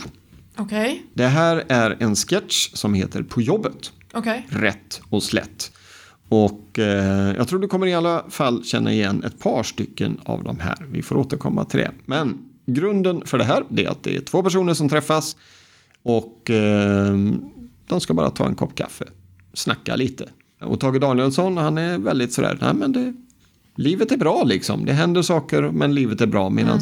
Okej, 0.58 1.02
Det 1.14 1.26
här 1.26 1.64
är 1.68 1.96
en 2.00 2.16
sketch 2.16 2.70
som 2.72 2.94
heter 2.94 3.22
På 3.22 3.40
jobbet. 3.42 3.92
okej. 4.14 4.46
Rätt 4.48 5.00
och 5.10 5.22
slätt. 5.22 5.72
Och 6.28 6.78
eh, 6.78 7.36
jag 7.36 7.48
tror 7.48 7.58
du 7.58 7.68
kommer 7.68 7.86
i 7.86 7.94
alla 7.94 8.24
fall 8.28 8.64
känna 8.64 8.92
igen 8.92 9.24
ett 9.24 9.38
par 9.38 9.62
stycken 9.62 10.20
av 10.24 10.44
de 10.44 10.58
här. 10.60 10.86
Vi 10.90 11.02
får 11.02 11.16
återkomma 11.16 11.64
till 11.64 11.80
det. 11.80 11.90
Men 12.04 12.38
grunden 12.66 13.22
för 13.26 13.38
det 13.38 13.44
här 13.44 13.64
är 13.76 13.88
att 13.88 14.02
det 14.02 14.16
är 14.16 14.20
två 14.20 14.42
personer 14.42 14.74
som 14.74 14.88
träffas 14.88 15.36
och 16.02 16.50
eh, 16.50 17.16
de 17.86 18.00
ska 18.00 18.14
bara 18.14 18.30
ta 18.30 18.46
en 18.46 18.54
kopp 18.54 18.74
kaffe, 18.74 19.04
snacka 19.54 19.96
lite. 19.96 20.28
Och 20.60 20.80
Tage 20.80 21.00
Danielsson 21.00 21.56
han 21.56 21.78
är 21.78 21.98
väldigt 21.98 22.32
sådär, 22.32 22.58
nej 22.60 22.74
men 22.74 22.92
det, 22.92 23.14
livet 23.76 24.12
är 24.12 24.16
bra 24.16 24.44
liksom. 24.44 24.84
Det 24.84 24.92
händer 24.92 25.22
saker 25.22 25.62
men 25.62 25.94
livet 25.94 26.20
är 26.20 26.26
bra. 26.26 26.50
Medan 26.50 26.80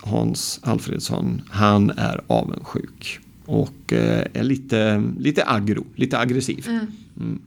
Hans 0.00 0.60
Alfredsson, 0.62 1.42
han 1.50 1.90
är 1.90 2.20
avundsjuk. 2.26 3.20
Och 3.44 3.92
eh, 3.92 4.26
är 4.32 4.42
lite, 4.42 5.04
lite 5.18 5.44
aggro, 5.46 5.84
lite 5.94 6.18
aggressiv. 6.18 6.66
Mm. 7.16 7.38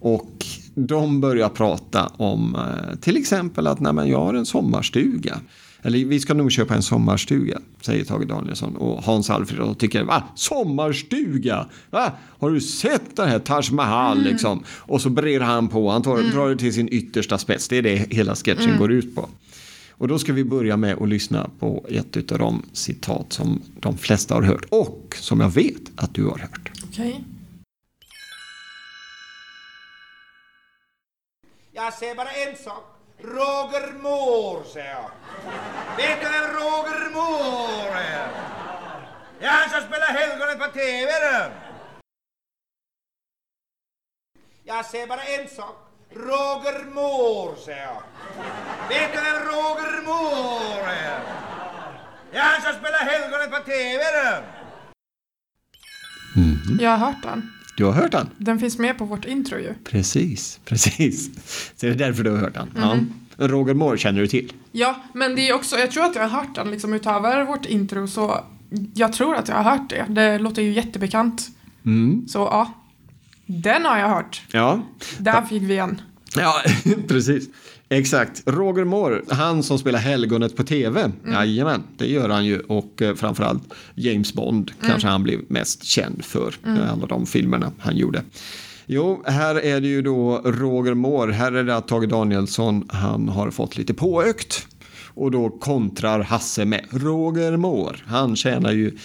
Och 0.00 0.46
de 0.74 1.20
börjar 1.20 1.48
prata 1.48 2.06
om 2.06 2.54
eh, 2.54 2.98
till 2.98 3.16
exempel 3.16 3.66
att 3.66 3.80
nej, 3.80 4.10
jag 4.10 4.24
har 4.24 4.34
en 4.34 4.46
sommarstuga. 4.46 5.40
Eller 5.86 6.04
vi 6.04 6.20
ska 6.20 6.34
nog 6.34 6.52
köpa 6.52 6.74
en 6.74 6.82
sommarstuga, 6.82 7.60
säger 7.80 8.04
Tage 8.04 8.26
Danielsson. 8.26 8.76
Och 8.76 9.02
Hans 9.02 9.30
Alfredsson 9.30 9.74
tycker, 9.74 10.04
va? 10.04 10.22
Sommarstuga? 10.34 11.66
Va? 11.90 12.12
Har 12.38 12.50
du 12.50 12.60
sett 12.60 13.16
det 13.16 13.26
här 13.26 13.38
Taj 13.38 13.62
Mahal 13.72 14.22
liksom? 14.22 14.64
Och 14.68 15.00
så 15.00 15.10
brer 15.10 15.40
han 15.40 15.68
på, 15.68 15.90
han 15.90 16.02
tar, 16.02 16.22
drar 16.22 16.48
det 16.48 16.56
till 16.56 16.74
sin 16.74 16.88
yttersta 16.88 17.38
spets. 17.38 17.68
Det 17.68 17.76
är 17.76 17.82
det 17.82 17.96
hela 17.96 18.34
sketchen 18.34 18.78
går 18.78 18.92
ut 18.92 19.14
på. 19.14 19.28
Och 19.90 20.08
då 20.08 20.18
ska 20.18 20.32
vi 20.32 20.44
börja 20.44 20.76
med 20.76 21.02
att 21.02 21.08
lyssna 21.08 21.50
på 21.58 21.86
ett 21.88 22.32
av 22.32 22.38
de 22.38 22.62
citat 22.72 23.32
som 23.32 23.62
de 23.80 23.98
flesta 23.98 24.34
har 24.34 24.42
hört. 24.42 24.64
Och 24.68 25.16
som 25.20 25.40
jag 25.40 25.50
vet 25.50 25.82
att 25.96 26.14
du 26.14 26.24
har 26.24 26.38
hört. 26.38 26.70
Okej. 26.88 27.24
Jag 31.72 31.94
säger 31.94 32.14
bara 32.14 32.30
en 32.30 32.56
sak. 32.64 32.95
Roger 33.18 33.92
Moore, 33.92 34.64
säger 34.64 34.92
jag. 34.92 35.10
Vet 35.96 36.20
du 36.20 36.28
vem 36.28 36.52
Roger 36.52 37.10
Moore 37.10 38.00
är? 38.00 38.28
Det 39.38 39.46
är 39.46 39.50
han 39.50 39.70
som 39.70 39.80
spelar 39.80 40.06
Helgonet 40.06 40.58
på 40.58 40.72
TV, 40.72 41.12
du. 41.20 41.50
Jag 44.64 44.86
säger 44.86 45.06
bara 45.06 45.22
en 45.22 45.48
sak. 45.48 45.76
Roger 46.10 46.84
Moore, 46.84 47.56
säger 47.56 47.82
jag. 47.84 48.02
Vet 48.88 49.12
du 49.12 49.20
vem 49.20 49.42
Roger 49.44 50.02
Moore 50.02 50.92
är? 50.92 51.20
Det 52.30 52.38
är 52.38 52.42
han 52.42 52.62
som 52.62 52.72
spelar 52.72 52.98
Helgonet 52.98 53.50
på 53.50 53.58
TV, 53.64 54.04
du. 54.12 54.42
Jag 56.82 56.90
har 56.90 57.06
hört 57.06 57.22
den. 57.22 57.55
Du 57.76 57.84
har 57.84 57.92
hört 57.92 58.12
den? 58.12 58.28
Den 58.38 58.58
finns 58.58 58.78
med 58.78 58.98
på 58.98 59.04
vårt 59.04 59.24
intro 59.24 59.58
ju. 59.58 59.74
Precis, 59.84 60.60
precis. 60.64 61.30
Så 61.76 61.86
det 61.86 61.92
är 61.92 61.94
därför 61.94 62.24
du 62.24 62.30
har 62.30 62.38
hört 62.38 62.54
den. 62.54 62.70
Ja. 62.76 62.96
Roger 63.46 63.74
Moore 63.74 63.98
känner 63.98 64.20
du 64.20 64.26
till. 64.26 64.52
Ja, 64.72 64.96
men 65.14 65.34
det 65.34 65.48
är 65.48 65.54
också, 65.54 65.76
jag 65.76 65.90
tror 65.90 66.04
att 66.04 66.14
jag 66.14 66.22
har 66.28 66.40
hört 66.40 66.54
den 66.54 66.70
liksom 66.70 66.92
utöver 66.94 67.44
vårt 67.44 67.66
intro 67.66 68.06
så 68.08 68.40
jag 68.94 69.12
tror 69.12 69.34
att 69.36 69.48
jag 69.48 69.56
har 69.56 69.70
hört 69.78 69.90
det. 69.90 70.06
Det 70.08 70.38
låter 70.38 70.62
ju 70.62 70.72
jättebekant. 70.72 71.48
Så 72.28 72.38
ja, 72.38 72.72
den 73.46 73.84
har 73.84 73.98
jag 73.98 74.08
hört. 74.08 74.42
Ja, 74.52 74.80
Där 75.18 75.42
fick 75.42 75.62
vi 75.62 75.76
en. 75.78 76.00
ja 76.36 76.62
precis. 77.08 77.48
Exakt. 77.88 78.42
Roger 78.46 78.84
Moore, 78.84 79.20
han 79.28 79.62
som 79.62 79.78
spelar 79.78 79.98
Helgonet 79.98 80.56
på 80.56 80.62
TV. 80.64 81.00
Mm. 81.00 81.32
Jajamän, 81.32 81.82
det 81.96 82.06
gör 82.06 82.28
han 82.28 82.46
ju. 82.46 82.60
Och 82.60 83.02
eh, 83.02 83.14
framförallt 83.14 83.62
James 83.94 84.34
Bond 84.34 84.70
kanske 84.86 85.08
han 85.08 85.22
blev 85.22 85.40
mest 85.48 85.84
känd 85.84 86.24
för. 86.24 86.54
eh, 86.66 86.92
Alla 86.92 87.06
de 87.06 87.26
filmerna 87.26 87.72
han 87.78 87.96
gjorde. 87.96 88.22
Jo, 88.86 89.22
här 89.26 89.54
är 89.64 89.80
det 89.80 89.88
ju 89.88 90.02
då 90.02 90.40
Roger 90.44 90.94
Moore. 90.94 91.32
Här 91.32 91.52
är 91.52 91.64
det 91.64 91.76
att 91.76 91.88
Tage 91.88 92.08
Danielsson, 92.08 92.88
han 92.88 93.28
har 93.28 93.50
fått 93.50 93.76
lite 93.76 93.94
påökt. 93.94 94.66
Och 95.14 95.30
då 95.30 95.50
kontrar 95.50 96.20
Hasse 96.20 96.64
med 96.64 96.84
Roger 96.90 97.56
Moore. 97.56 97.96
Han 98.06 98.36
tjänar 98.36 98.72
ju 98.72 98.96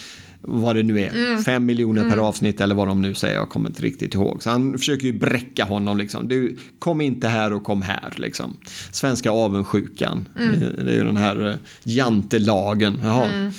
vad 0.42 0.76
det 0.76 0.82
nu 0.82 1.00
är, 1.00 1.42
fem 1.42 1.66
miljoner 1.66 2.10
per 2.10 2.16
avsnitt 2.16 2.60
eller 2.60 2.74
vad 2.74 2.88
de 2.88 3.02
nu 3.02 3.14
säger, 3.14 3.34
jag 3.34 3.48
kommer 3.48 3.68
inte 3.68 3.82
riktigt 3.82 4.14
ihåg. 4.14 4.42
Så 4.42 4.50
han 4.50 4.78
försöker 4.78 5.06
ju 5.06 5.12
bräcka 5.12 5.64
honom 5.64 5.98
liksom. 5.98 6.28
Du, 6.28 6.56
kom 6.78 7.00
inte 7.00 7.28
här 7.28 7.52
och 7.52 7.64
kom 7.64 7.82
här 7.82 8.14
liksom. 8.16 8.56
Svenska 8.90 9.30
avundsjukan, 9.30 10.28
det, 10.34 10.84
det 10.84 10.90
är 10.90 10.94
ju 10.94 11.04
den 11.04 11.16
här 11.16 11.48
eh, 11.50 11.56
jantelagen. 11.84 13.00
Jaha. 13.02 13.52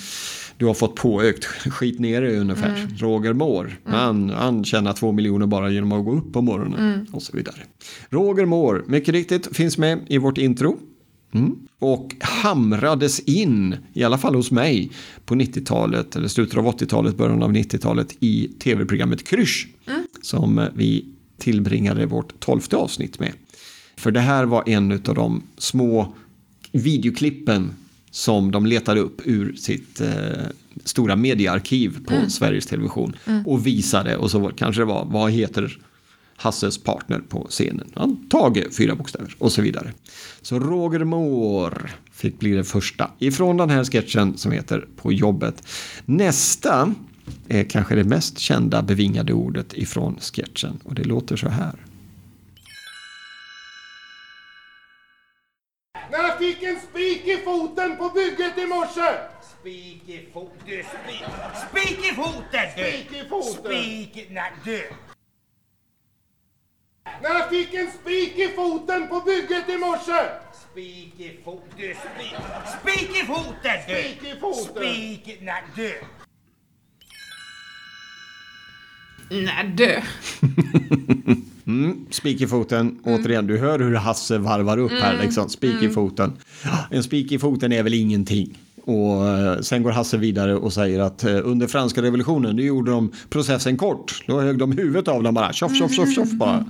Du 0.58 0.66
har 0.66 0.74
fått 0.74 0.96
påökt, 0.96 1.46
skit 1.70 2.00
ner 2.00 2.22
dig 2.22 2.38
ungefär. 2.38 2.88
Roger 2.98 3.34
Moore, 3.34 3.72
han, 3.86 4.30
han 4.30 4.64
tjänar 4.64 4.94
två 4.94 5.12
miljoner 5.12 5.46
bara 5.46 5.70
genom 5.70 5.92
att 5.92 6.06
gå 6.06 6.12
upp 6.12 6.34
på 6.34 6.42
morgonen 6.42 7.08
och 7.12 7.22
så 7.22 7.38
vidare. 7.38 7.56
Roger 8.10 8.46
Moore, 8.46 8.82
mycket 8.88 9.14
riktigt, 9.14 9.58
finns 9.58 9.78
med 9.78 10.00
i 10.08 10.18
vårt 10.18 10.38
intro. 10.38 10.80
Mm. 11.34 11.56
Och 11.80 12.16
hamrades 12.20 13.20
in, 13.20 13.76
i 13.94 14.04
alla 14.04 14.18
fall 14.18 14.36
hos 14.36 14.52
mig, 14.52 14.92
på 15.26 15.36
90-talet, 15.36 16.16
eller 16.16 16.28
slutet 16.28 16.58
av 16.58 16.66
80-talet, 16.66 17.18
början 17.18 17.44
av 17.44 17.52
90-talet 17.52 18.16
i 18.20 18.50
tv-programmet 18.60 19.28
Krysch. 19.28 19.68
Som 20.22 20.60
eh, 20.60 20.68
vi 20.76 21.06
tillbringade 21.38 22.06
vårt 22.06 22.40
tolfte 22.40 22.76
avsnitt 22.76 23.20
med. 23.20 23.34
För 23.96 24.12
det 24.12 24.20
här 24.20 24.46
var 24.46 24.70
en 24.70 24.92
av 24.92 25.16
de 25.16 25.44
små 25.58 26.14
videoklippen 26.72 27.74
som 28.12 28.52
de 28.52 28.66
letade 28.66 29.00
upp 29.00 29.22
ur 29.26 29.54
sitt 29.56 30.02
eh, 30.02 30.10
stora 30.84 31.16
mediearkiv 31.16 32.06
på 32.06 32.30
Sveriges 32.30 32.66
Television. 32.66 33.16
Och 33.46 33.68
visade, 33.68 34.18
och 34.18 34.32
så 34.32 34.52
kanske 34.56 34.82
det 34.82 34.86
var, 34.86 35.06
vad 35.06 35.32
heter 35.32 35.78
Hasses 36.36 36.84
partner 36.84 37.20
på 37.20 37.48
scenen. 37.50 37.92
Han, 37.96 38.30
Tage, 38.30 38.76
fyra 38.78 38.96
bokstäver 38.96 39.36
och 39.40 39.52
så 39.52 39.62
vidare. 39.62 39.94
Så 40.42 40.60
Roger 40.60 41.04
Moore 41.04 41.90
fick 42.12 42.40
bli 42.40 42.52
det 42.52 42.64
första 42.64 43.12
ifrån 43.20 43.58
den 43.58 43.70
här 43.70 43.84
sketchen 43.84 44.38
som 44.38 44.52
heter 44.52 44.88
På 44.96 45.12
jobbet. 45.12 45.68
Nästa 46.06 46.94
är 47.48 47.64
kanske 47.64 47.96
det 47.96 48.04
mest 48.04 48.40
kända 48.40 48.82
bevingade 48.82 49.34
ordet 49.34 49.74
ifrån 49.74 50.18
sketchen 50.20 50.80
och 50.84 50.96
det 50.96 51.04
låter 51.04 51.36
så 51.36 51.50
här. 51.50 51.76
När 56.12 56.20
jag 56.20 56.38
fick 56.38 56.64
en 56.64 56.80
spik 56.92 57.28
i 57.28 57.38
foten 57.46 57.98
på 57.98 58.10
bygget 58.10 58.58
i 58.58 58.66
morse. 58.66 59.14
Spik 59.60 60.10
i 60.10 60.28
foten, 60.34 60.58
du 60.66 60.84
spik, 60.84 61.26
spik 61.70 62.12
i 62.12 62.16
foten 62.16 62.68
du! 62.76 62.84
Spik 62.84 63.12
i 63.12 63.30
foten. 63.30 63.64
Spik 63.64 64.18
i, 64.18 64.28
nej 64.30 64.52
du! 64.66 64.82
När 67.22 67.30
jag 67.30 67.50
fick 67.50 67.74
en 67.74 67.92
spik 68.02 68.38
i 68.38 68.48
foten 68.56 69.08
på 69.08 69.20
bygget 69.26 69.70
i 69.70 69.78
morse. 69.78 70.22
Spik 70.72 71.14
i 71.18 71.40
foten, 71.46 71.70
du 71.78 71.94
spik, 71.94 72.36
spik 72.82 73.24
i 73.24 73.26
foten 73.26 73.78
du! 73.88 73.94
Spik 73.94 74.24
i 74.24 74.40
foten. 74.40 74.76
Spik 74.76 75.28
i, 75.28 75.38
nej 75.42 75.64
du! 75.76 75.94
Nej 79.30 79.74
du. 79.78 80.02
Mm, 81.68 82.06
spik 82.10 82.42
i 82.42 82.48
foten. 82.48 83.00
Återigen, 83.04 83.48
du 83.48 83.58
hör 83.58 83.80
hur 83.80 83.96
Hasse 83.96 84.38
varvar 84.38 84.78
upp 84.78 84.92
här. 84.92 85.20
Liksom. 85.24 85.50
Spik 85.50 85.84
i 85.84 85.90
foten. 85.90 86.34
En 86.92 87.04
spik 87.04 87.32
i 87.32 87.40
foten 87.40 87.72
är 87.72 87.84
väl 87.84 87.94
ingenting. 87.94 88.58
Och 88.86 89.28
eh, 89.28 89.60
sen 89.60 89.84
går 89.84 89.92
Hasse 89.92 90.18
vidare 90.18 90.56
och 90.56 90.74
säger 90.74 91.00
att 91.00 91.24
eh, 91.24 91.40
under 91.44 91.68
franska 91.68 92.02
revolutionen, 92.02 92.56
nu 92.56 92.64
gjorde 92.64 92.92
de 92.92 93.12
processen 93.30 93.78
kort. 93.78 94.24
Då 94.28 94.42
högg 94.42 94.58
de 94.58 94.72
huvudet 94.72 95.08
av 95.08 95.24
dem 95.24 95.34
bara. 95.34 95.54
Tjoff, 95.54 95.78
tjoff, 95.78 95.96
tjoff, 95.96 96.16
tjoff 96.16 96.32
bara. 96.32 96.66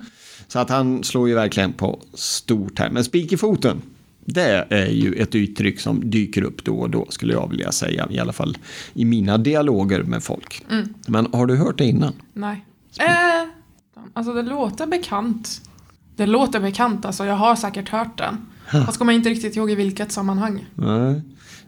Så 0.54 0.60
att 0.60 0.70
han 0.70 1.04
slår 1.04 1.30
ju 1.30 1.36
verkligen 1.36 1.74
på 1.74 2.00
stort 2.14 2.80
här. 2.80 2.90
Men 2.90 3.04
spik 3.04 3.32
i 3.32 3.38
foten, 3.38 3.82
det 4.26 4.68
är 4.70 4.88
ju 4.88 5.14
ett 5.14 5.36
uttryck 5.36 5.80
som 5.80 6.10
dyker 6.10 6.42
upp 6.44 6.64
då 6.64 6.76
och 6.76 6.90
då 6.90 7.08
skulle 7.10 7.34
jag 7.34 7.50
vilja 7.50 7.72
säga. 7.72 8.08
I 8.10 8.20
alla 8.20 8.34
fall 8.34 8.58
i 8.94 9.06
mina 9.06 9.38
dialoger 9.38 10.04
med 10.04 10.24
folk. 10.24 10.66
Men 11.08 11.28
har 11.34 11.46
du 11.46 11.56
hört 11.56 11.78
det 11.78 11.86
innan? 11.86 12.14
Nej. 12.34 12.66
Eh, 13.00 13.50
alltså 14.14 14.34
det 14.34 14.42
låter 14.42 14.88
bekant. 14.88 15.62
Det 16.16 16.26
låter 16.26 16.60
bekant 16.60 17.06
alltså, 17.06 17.26
jag 17.26 17.36
har 17.36 17.56
säkert 17.56 17.90
hört 17.90 18.18
den. 18.18 18.38
Fast 18.86 18.98
kommer 18.98 19.14
inte 19.14 19.30
riktigt 19.30 19.56
ihåg 19.56 19.72
i 19.72 19.76
vilket 19.76 20.12
sammanhang. 20.12 20.66
Nej. 20.76 21.22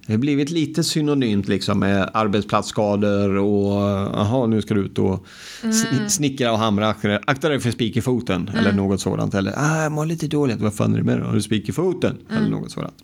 Det 0.08 0.13
har 0.13 0.18
blivit 0.18 0.50
lite 0.52 0.84
synonymt 0.84 1.48
liksom 1.48 1.80
med 1.80 2.10
arbetsplatsskador 2.13 3.36
och 3.38 3.82
jaha 4.13 4.48
nu 4.48 4.62
ska 4.62 4.74
du 4.74 4.82
ut 4.82 5.00
och 5.00 5.26
sn- 5.62 6.08
snickra 6.08 6.52
och 6.52 6.58
hamra. 6.58 6.94
Akta- 6.94 7.50
dig 7.50 7.60
för 7.60 7.72
spik 7.72 7.98
i 7.98 8.02
foten 8.02 8.50
eller 8.58 8.72
något 8.72 9.02
sådant. 9.02 9.34
Eller 9.34 9.54
ah, 9.58 9.84
jag 9.84 9.91
mår 9.91 10.06
lite 10.06 10.28
dåligt, 10.28 10.62
vad 10.62 10.74
fan 10.74 10.94
är 10.94 10.98
det 10.98 11.04
med 11.04 11.18
dig? 11.18 11.28
Har 11.28 11.34
du 11.34 11.41
spik 11.41 11.70
i 11.70 11.72
foten? 11.72 12.18
Eller 12.30 12.50
något 12.50 12.72
sådant. 12.72 12.96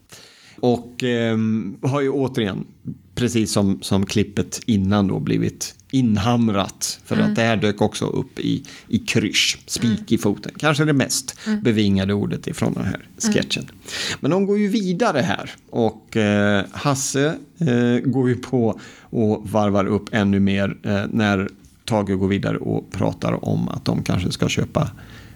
Och 0.59 1.03
ehm, 1.03 1.75
har 1.81 2.01
ju 2.01 2.09
återigen, 2.09 2.65
precis 3.15 3.51
som, 3.51 3.81
som 3.81 4.05
klippet 4.05 4.61
innan 4.65 5.07
då, 5.07 5.19
blivit 5.19 5.75
inhamrat. 5.91 6.99
För 7.05 7.17
att 7.17 7.35
det 7.35 7.41
här 7.41 7.57
dök 7.57 7.81
också 7.81 8.05
upp 8.05 8.39
i, 8.39 8.63
i 8.87 8.99
krysch, 8.99 9.59
spik 9.65 10.11
i 10.11 10.17
foten. 10.17 10.51
Kanske 10.57 10.85
det 10.85 10.93
mest 10.93 11.39
bevingade 11.61 12.13
ordet 12.13 12.47
ifrån 12.47 12.73
den 12.73 12.85
här 12.85 13.07
sketchen. 13.17 13.65
Men 14.19 14.31
de 14.31 14.45
går 14.45 14.57
ju 14.57 14.67
vidare 14.67 15.19
här 15.19 15.51
och 15.69 16.17
eh, 16.17 16.65
Hasse 16.71 17.35
eh, 17.59 18.09
går 18.09 18.29
ju 18.29 18.35
på 18.35 18.79
och 18.99 19.49
varvar 19.49 19.85
upp 19.85 20.09
ännu 20.11 20.39
mer 20.39 20.77
eh, 20.83 21.03
när 21.09 21.49
Tage 21.85 22.19
går 22.19 22.27
vidare 22.27 22.57
och 22.57 22.91
pratar 22.91 23.45
om 23.45 23.69
att 23.69 23.85
de 23.85 24.03
kanske 24.03 24.31
ska 24.31 24.49
köpa 24.49 24.91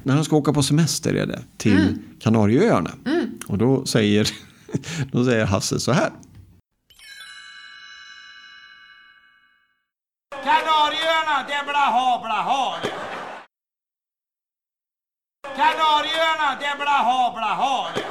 när 0.06 0.16
de 0.16 0.26
ska 0.26 0.36
åka 0.36 0.54
på 0.54 0.64
semester 0.64 1.14
är 1.14 1.26
det, 1.26 1.40
till 1.58 1.98
Kanarieöarna. 2.20 2.92
Och 3.48 3.58
då 3.58 3.86
säger, 3.86 4.28
då 5.12 5.26
säger 5.26 5.46
Hasse 5.46 5.80
så 5.80 5.92
här. 5.92 6.10
Kanarieöarna, 10.46 11.48
det 11.48 11.54
är 11.54 11.64
blaha 11.64 12.22
blaha 12.24 12.76
det. 12.84 12.94
Kanarieöarna, 15.56 16.60
det 16.60 16.66
är 16.66 16.76
blaha 16.76 17.34
blaha 17.36 17.88
det. 17.96 18.06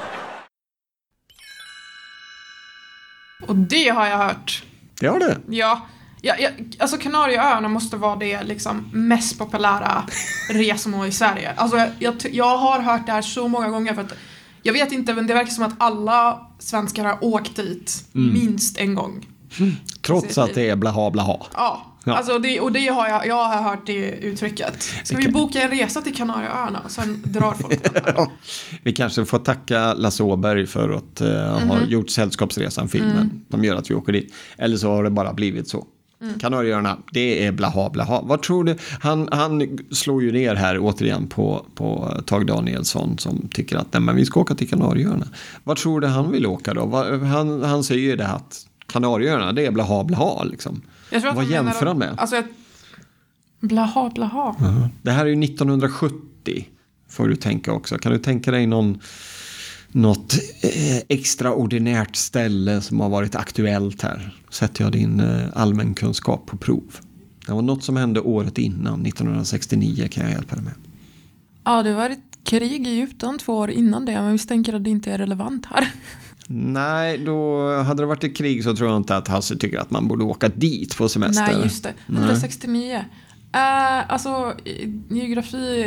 Och 3.48 3.56
det 3.56 3.88
har 3.88 4.06
jag 4.06 4.18
hört. 4.18 4.64
Det 5.00 5.06
har 5.06 5.18
det. 5.18 5.38
Ja, 5.48 5.86
ja, 6.22 6.34
ja 6.38 6.50
alltså 6.78 6.96
Kanarieöarna 6.96 7.68
måste 7.68 7.96
vara 7.96 8.16
det 8.16 8.42
liksom 8.42 8.90
mest 8.92 9.38
populära 9.38 10.04
resmål 10.50 11.06
i 11.06 11.12
Sverige. 11.12 11.52
Alltså 11.56 11.76
jag, 11.98 12.14
jag, 12.32 12.58
har 12.58 12.80
hört 12.80 13.06
det 13.06 13.12
här 13.12 13.22
så 13.22 13.48
många 13.48 13.68
gånger 13.68 13.94
för 13.94 14.02
att 14.02 14.12
jag 14.62 14.72
vet 14.72 14.92
inte 14.92 15.14
men 15.14 15.26
det 15.26 15.34
verkar 15.34 15.50
som 15.50 15.64
att 15.64 15.74
alla 15.78 16.46
svenskar 16.58 17.04
har 17.04 17.24
åkt 17.24 17.56
dit 17.56 18.04
minst 18.12 18.78
en 18.78 18.94
gång. 18.94 19.26
Trots 20.02 20.38
att 20.38 20.54
det 20.54 20.70
är 20.70 20.76
blaha 20.76 21.10
blaha. 21.10 21.38
Ja, 21.52 21.93
Ja. 22.04 22.12
Alltså 22.16 22.38
det, 22.38 22.60
och 22.60 22.72
det 22.72 22.86
har 22.88 23.08
jag, 23.08 23.26
jag 23.26 23.44
har 23.44 23.62
hört 23.70 23.86
det 23.86 24.10
uttrycket. 24.10 24.82
Ska 25.04 25.16
vi 25.16 25.28
boka 25.28 25.62
en 25.62 25.70
resa 25.70 26.00
till 26.00 26.14
Kanarieöarna 26.16 26.80
och 26.84 26.90
sen 26.90 27.22
drar 27.26 27.52
folk 27.52 27.94
här. 27.94 28.12
Ja. 28.16 28.32
Vi 28.82 28.92
kanske 28.92 29.24
får 29.24 29.38
tacka 29.38 29.94
Lasse 29.94 30.22
Åberg 30.22 30.66
för 30.66 30.90
att 30.90 31.20
uh, 31.22 31.28
ha 31.68 31.84
gjort 31.88 32.10
Sällskapsresan 32.10 32.88
filmen. 32.88 33.44
De 33.48 33.64
gör 33.64 33.76
att 33.76 33.90
vi 33.90 33.94
åker 33.94 34.12
dit. 34.12 34.34
Eller 34.58 34.76
så 34.76 34.88
har 34.90 35.04
det 35.04 35.10
bara 35.10 35.32
blivit 35.32 35.68
så. 35.68 35.86
Kanarieöarna, 36.40 36.98
det 37.12 37.46
är 37.46 37.52
blaha 37.52 37.90
blaha. 37.90 38.20
Vad 38.22 38.42
tror 38.42 38.64
du? 38.64 38.76
Han, 39.00 39.28
han 39.32 39.78
slår 39.90 40.22
ju 40.22 40.32
ner 40.32 40.54
här 40.54 40.78
återigen 40.78 41.26
på, 41.26 41.66
på 41.74 42.14
Tage 42.26 42.46
Danielsson 42.46 43.18
som 43.18 43.48
tycker 43.52 43.76
att 43.76 43.92
nej, 43.92 44.02
men 44.02 44.16
vi 44.16 44.24
ska 44.26 44.40
åka 44.40 44.54
till 44.54 44.68
Kanarieöarna. 44.68 45.26
Vad 45.64 45.76
tror 45.76 46.00
du 46.00 46.06
han 46.06 46.32
vill 46.32 46.46
åka 46.46 46.74
då? 46.74 46.86
Vad- 46.86 47.22
Han, 47.22 47.62
han 47.62 47.84
säger 47.84 48.00
ju 48.02 48.16
det 48.16 48.26
att 48.26 48.66
Kanarieöarna, 48.86 49.52
det 49.52 49.66
är 49.66 49.70
blaha 49.70 50.04
blaha 50.04 50.44
liksom. 50.44 50.80
Jag 51.10 51.20
tror 51.20 51.30
att 51.30 51.36
Vad 51.36 51.46
jämför 51.46 51.86
han 51.86 51.98
med? 51.98 52.14
Alltså, 52.16 52.36
jag, 52.36 52.44
blaha 53.60 54.10
blaha. 54.10 54.56
Det 55.02 55.10
här 55.10 55.26
är 55.26 55.30
ju 55.30 55.44
1970. 55.44 56.68
Får 57.08 57.28
du 57.28 57.36
tänka 57.36 57.72
också. 57.72 57.98
Kan 57.98 58.12
du 58.12 58.18
tänka 58.18 58.50
dig 58.50 58.66
någon, 58.66 59.00
något 59.88 60.34
eh, 60.62 60.96
extraordinärt 61.08 62.16
ställe 62.16 62.80
som 62.80 63.00
har 63.00 63.08
varit 63.08 63.34
aktuellt 63.34 64.02
här? 64.02 64.36
Sätter 64.50 64.84
jag 64.84 64.92
din 64.92 65.20
eh, 65.20 65.46
allmänkunskap 65.54 66.46
på 66.46 66.56
prov. 66.56 66.96
Det 67.46 67.52
var 67.52 67.62
något 67.62 67.84
som 67.84 67.96
hände 67.96 68.20
året 68.20 68.58
innan, 68.58 69.06
1969 69.06 70.08
kan 70.10 70.24
jag 70.24 70.32
hjälpa 70.32 70.54
dig 70.54 70.64
med. 70.64 70.74
Ja, 71.64 71.82
det 71.82 71.94
var 71.94 72.10
ett 72.10 72.33
krig 72.44 72.86
i 72.86 72.90
Egypten 72.90 73.38
två 73.38 73.52
år 73.56 73.70
innan 73.70 74.04
det, 74.04 74.12
men 74.12 74.32
vi 74.32 74.38
tänker 74.38 74.74
att 74.74 74.84
det 74.84 74.90
inte 74.90 75.12
är 75.12 75.18
relevant 75.18 75.66
här. 75.66 75.88
Nej, 76.46 77.18
då 77.18 77.68
hade 77.82 78.02
det 78.02 78.06
varit 78.06 78.24
ett 78.24 78.36
krig 78.36 78.64
så 78.64 78.76
tror 78.76 78.88
jag 78.90 78.96
inte 78.96 79.16
att 79.16 79.28
Hasse 79.28 79.56
tycker 79.56 79.78
att 79.78 79.90
man 79.90 80.08
borde 80.08 80.24
åka 80.24 80.48
dit 80.48 80.96
på 80.96 81.08
semester. 81.08 81.46
Nej, 81.52 81.62
just 81.64 81.82
det. 81.82 81.92
169. 82.08 83.04
Uh, 83.56 84.12
alltså, 84.12 84.54
i- 84.64 85.00
geografi 85.10 85.86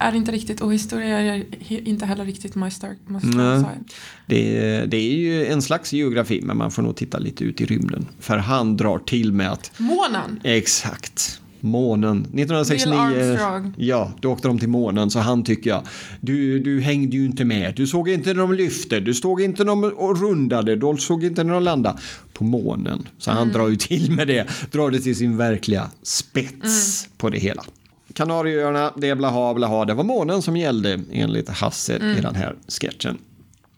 är 0.00 0.14
inte 0.14 0.32
riktigt 0.32 0.60
och 0.60 0.74
historia 0.74 1.18
är 1.18 1.44
inte 1.88 2.06
heller 2.06 2.24
riktigt 2.24 2.54
my 2.54 2.70
stark, 2.70 2.98
my 3.06 3.18
Nej. 3.22 3.58
side. 3.58 3.92
Det, 4.26 4.86
det 4.86 4.96
är 4.96 5.14
ju 5.16 5.46
en 5.46 5.62
slags 5.62 5.92
geografi, 5.92 6.40
men 6.42 6.56
man 6.56 6.70
får 6.70 6.82
nog 6.82 6.96
titta 6.96 7.18
lite 7.18 7.44
ut 7.44 7.60
i 7.60 7.66
rymden. 7.66 8.06
För 8.20 8.36
han 8.38 8.76
drar 8.76 8.98
till 8.98 9.32
med 9.32 9.52
att 9.52 9.72
Månen! 9.78 10.40
Exakt. 10.44 11.40
Månen. 11.60 12.18
1969. 12.20 12.94
Neil 12.94 13.30
Armstrong. 13.30 13.74
Ja, 13.76 14.12
då 14.20 14.32
åkte 14.32 14.48
de 14.48 14.58
till 14.58 14.68
månen. 14.68 15.10
Så 15.10 15.18
han 15.18 15.44
tycker 15.44 15.70
jag. 15.70 15.82
Du, 16.20 16.58
du 16.58 16.80
hängde 16.80 17.16
ju 17.16 17.24
inte 17.24 17.44
med. 17.44 17.74
Du 17.76 17.86
såg 17.86 18.08
inte 18.08 18.34
när 18.34 18.40
de 18.40 18.52
lyfte. 18.54 19.00
Du 19.00 19.14
såg 19.14 19.40
inte 19.40 19.64
när 19.64 19.70
de 19.70 19.84
rundade. 20.14 20.76
Du 20.76 20.96
såg 20.98 21.24
inte 21.24 21.44
när 21.44 21.54
de 21.54 21.62
landade. 21.62 21.98
på 22.38 22.44
månen. 22.44 23.08
Så 23.18 23.30
han 23.30 23.48
drar 23.52 23.68
ju 23.68 23.76
till 23.76 24.10
med 24.10 24.26
det, 24.28 24.46
drar 24.72 24.90
det 24.90 24.98
till 24.98 25.16
sin 25.16 25.36
verkliga 25.36 25.90
spets 26.02 27.08
på 27.16 27.30
det 27.30 27.38
hela. 27.38 27.64
Kanarieöarna, 28.12 28.92
det 28.96 29.08
är 29.08 29.14
blaha 29.14 29.54
blaha, 29.54 29.84
det 29.84 29.94
var 29.94 30.04
månen 30.04 30.42
som 30.42 30.56
gällde 30.56 31.00
enligt 31.12 31.48
Hasse 31.48 31.96
i 31.96 32.20
den 32.20 32.34
här 32.34 32.56
sketchen. 32.68 33.18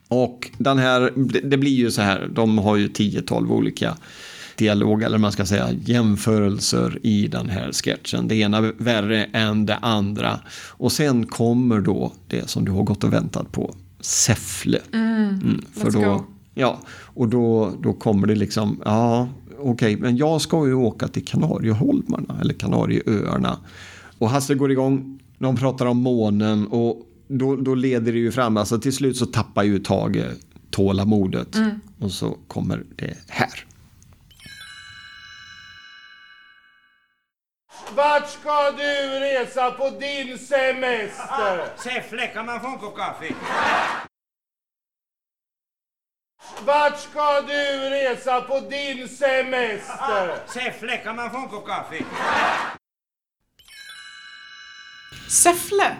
Och 0.08 0.50
den 0.58 0.78
här, 0.78 1.12
det 1.44 1.56
blir 1.56 1.74
ju 1.74 1.90
så 1.90 2.02
här, 2.02 2.28
de 2.32 2.58
har 2.58 2.76
ju 2.76 2.88
10-12 2.88 3.50
olika 3.50 3.96
dialog, 4.60 5.02
eller 5.02 5.18
man 5.18 5.32
ska 5.32 5.46
säga 5.46 5.72
jämförelser 5.84 6.98
i 7.02 7.26
den 7.26 7.48
här 7.48 7.72
sketchen. 7.72 8.28
Det 8.28 8.34
ena 8.34 8.60
värre 8.60 9.24
än 9.24 9.66
det 9.66 9.76
andra. 9.76 10.40
Och 10.68 10.92
sen 10.92 11.26
kommer 11.26 11.80
då 11.80 12.12
det 12.28 12.50
som 12.50 12.64
du 12.64 12.72
har 12.72 12.82
gått 12.82 13.04
och 13.04 13.12
väntat 13.12 13.52
på, 13.52 13.74
Säffle. 14.00 14.78
Mm, 14.92 15.64
för 15.72 15.90
let's 15.90 15.92
då, 15.92 16.00
go. 16.00 16.24
Ja, 16.54 16.80
och 16.90 17.28
då, 17.28 17.72
då 17.82 17.92
kommer 17.92 18.26
det 18.26 18.34
liksom, 18.34 18.80
ja 18.84 19.28
okej, 19.58 19.96
men 19.96 20.16
jag 20.16 20.40
ska 20.40 20.66
ju 20.66 20.74
åka 20.74 21.08
till 21.08 21.24
Kanarieholmarna 21.24 22.40
eller 22.40 22.54
Kanarieöarna. 22.54 23.58
Och 24.18 24.30
Hasse 24.30 24.54
går 24.54 24.72
igång, 24.72 25.18
de 25.38 25.56
pratar 25.56 25.86
om 25.86 25.96
månen 25.96 26.66
och 26.66 27.06
då, 27.28 27.56
då 27.56 27.74
leder 27.74 28.12
det 28.12 28.18
ju 28.18 28.32
fram, 28.32 28.56
alltså 28.56 28.78
till 28.78 28.92
slut 28.92 29.16
så 29.16 29.26
tappar 29.26 29.62
ju 29.62 29.78
Tage 29.78 30.24
tålamodet. 30.70 31.56
Och 31.98 32.10
så 32.10 32.36
kommer 32.48 32.82
det 32.96 33.14
här. 33.28 33.69
Vart 37.96 38.30
ska 38.30 38.70
du 38.70 39.20
resa 39.20 39.70
på 39.70 39.90
din 39.90 40.38
semester? 40.38 41.66
Säffle, 41.76 42.26
kan 42.26 42.46
man 42.46 42.60
få 42.60 42.66
en 42.66 42.78
kopp 42.78 42.96
kaffe? 42.96 43.34
Vart 46.64 47.00
ska 47.00 47.40
du 47.40 47.90
resa 47.90 48.40
på 48.40 48.60
din 48.60 49.08
semester? 49.08 50.36
Säffle, 50.54 50.96
kan 50.96 51.16
man 51.16 51.30
få 51.30 51.36
en 51.36 51.48
kopp 51.48 51.66
kaffe? 51.66 52.04
Säffle! 55.30 55.96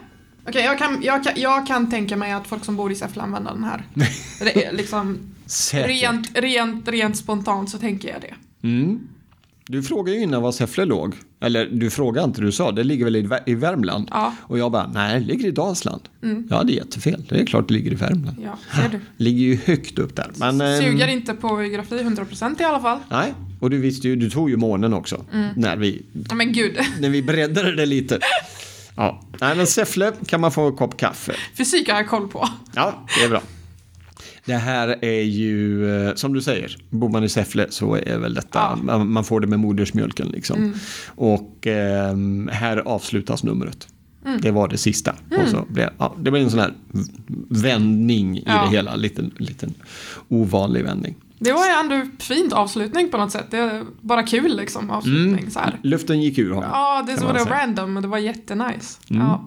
Okej, 0.49 0.65
jag, 0.65 0.79
kan, 0.79 1.03
jag, 1.03 1.25
kan, 1.25 1.33
jag 1.37 1.67
kan 1.67 1.91
tänka 1.91 2.17
mig 2.17 2.33
att 2.33 2.47
folk 2.47 2.65
som 2.65 2.77
bor 2.77 2.93
i 2.93 2.95
Säffle 2.95 3.23
använder 3.23 3.53
den 3.53 3.65
här. 3.65 3.85
Det 4.41 4.65
är 4.65 4.73
liksom 4.73 5.35
rent, 5.73 6.39
rent, 6.39 6.89
rent 6.89 7.17
spontant 7.17 7.71
så 7.71 7.79
tänker 7.79 8.09
jag 8.09 8.21
det. 8.21 8.35
Mm. 8.69 9.09
Du 9.71 9.83
frågade 9.83 10.17
ju 10.19 10.23
innan 10.23 10.43
var 10.43 10.53
Säffle 10.53 10.85
låg. 10.85 11.15
Eller 11.41 11.67
du 11.67 11.91
frågade 11.91 12.25
inte, 12.27 12.41
du 12.41 12.53
sa 12.53 12.73
det 12.73 12.85
ligger 12.85 13.05
väl 13.05 13.17
i, 13.17 13.23
Vär- 13.23 13.43
i 13.47 13.55
Värmland? 13.55 14.09
Ja. 14.11 14.35
Och 14.43 14.59
jag 14.59 14.73
bara, 14.73 14.91
nej 14.95 15.21
det 15.21 15.27
ligger 15.27 15.49
i 15.49 15.51
Dalsland. 15.51 16.01
Ja, 16.51 16.63
det 16.63 16.73
är 16.73 16.77
jättefel. 16.77 17.25
Det 17.29 17.41
är 17.41 17.47
klart 17.47 17.69
det 17.69 17.75
ligger 17.75 17.93
i 17.93 17.95
Värmland. 17.95 18.37
Ja, 18.45 18.59
ser 18.83 18.89
du. 18.89 19.01
Ligger 19.25 19.41
ju 19.45 19.59
högt 19.65 19.99
upp 19.99 20.17
där. 20.17 20.31
Men, 20.37 20.61
ehm, 20.61 20.81
Suger 20.83 21.09
inte 21.09 21.35
på 21.35 21.63
geografi 21.63 21.95
100% 21.99 22.61
i 22.61 22.65
alla 22.65 22.81
fall. 22.81 22.99
Nej, 23.11 23.35
och 23.61 23.71
du 23.71 23.79
visste 23.79 24.09
ju, 24.09 24.17
du 24.17 24.31
tog 24.31 24.51
ju 24.51 24.57
månen 24.57 24.95
också. 24.95 25.25
När, 25.57 25.77
vi, 25.77 26.03
Ja, 26.29 26.35
men 26.35 26.53
gud. 26.53 26.79
när 27.01 27.09
vi 27.11 27.23
breddade 27.23 27.77
det 27.77 27.87
lite. 27.87 28.19
Ja, 28.97 29.23
nej 29.41 29.57
men 29.57 29.67
Säffle 29.67 30.13
kan 30.27 30.41
man 30.41 30.53
få 30.53 30.63
en 30.67 30.77
kopp 30.77 30.97
kaffe. 30.97 31.33
Fysik 31.59 31.89
har 31.89 31.97
jag 31.97 32.09
koll 32.09 32.29
på. 32.29 32.49
Ja, 32.75 33.07
det 33.19 33.25
är 33.25 33.29
bra. 33.29 33.43
Det 34.51 34.57
här 34.57 35.05
är 35.05 35.23
ju, 35.23 35.91
eh, 36.09 36.15
som 36.15 36.33
du 36.33 36.41
säger, 36.41 36.77
bor 36.91 37.09
man 37.09 37.25
i 37.25 37.29
Säffle 37.29 37.67
så 37.71 37.95
är 37.95 38.19
väl 38.19 38.35
detta, 38.35 38.59
Ja. 38.87 38.93
Mm. 38.95 39.13
man, 39.13 39.25
får 39.25 39.41
det 39.41 39.47
med 39.47 39.59
modersmjölken 39.59 40.29
liksom. 40.29 40.75
Och 41.07 41.67
ehm, 41.67 42.51
här 42.53 42.77
avslutas 42.77 43.43
numret. 43.45 43.89
Mm. 44.27 44.41
Det 44.41 44.51
var 44.51 44.69
det 44.69 44.79
sista. 44.79 45.15
Och 45.43 45.49
så 45.49 45.65
blev, 45.69 45.89
ja, 45.99 46.15
det 46.19 46.31
blev 46.31 46.43
en 46.45 46.51
sån 46.51 46.61
här 46.61 46.73
vändning 47.49 48.39
i 48.39 48.43
Ja. 48.47 48.63
det 48.65 48.69
hela, 48.77 48.97
liten, 48.97 49.31
liten 49.39 49.75
ovanlig 50.29 50.85
vändning. 50.85 51.15
Det 51.39 51.53
var 51.53 51.67
ju 51.67 51.73
ändå 51.73 52.11
fint 52.19 52.53
avslutning 52.53 53.11
på 53.11 53.17
något 53.17 53.33
sätt. 53.33 53.47
Det 53.51 53.83
bara 54.01 54.23
kul 54.23 54.57
liksom 54.57 54.91
avslutning 54.91 55.51
så 55.51 55.59
här. 55.59 55.79
Luften 55.83 56.23
gick 56.23 56.39
ur 56.39 56.51
honom. 56.51 56.71
Ja, 56.73 57.05
det 57.07 57.25
var 57.25 57.33
det 57.33 57.45
random 57.45 57.93
men 57.93 58.03
det 58.03 58.09
var 58.09 58.19
jättenice. 58.19 58.99
Ja, 59.09 59.45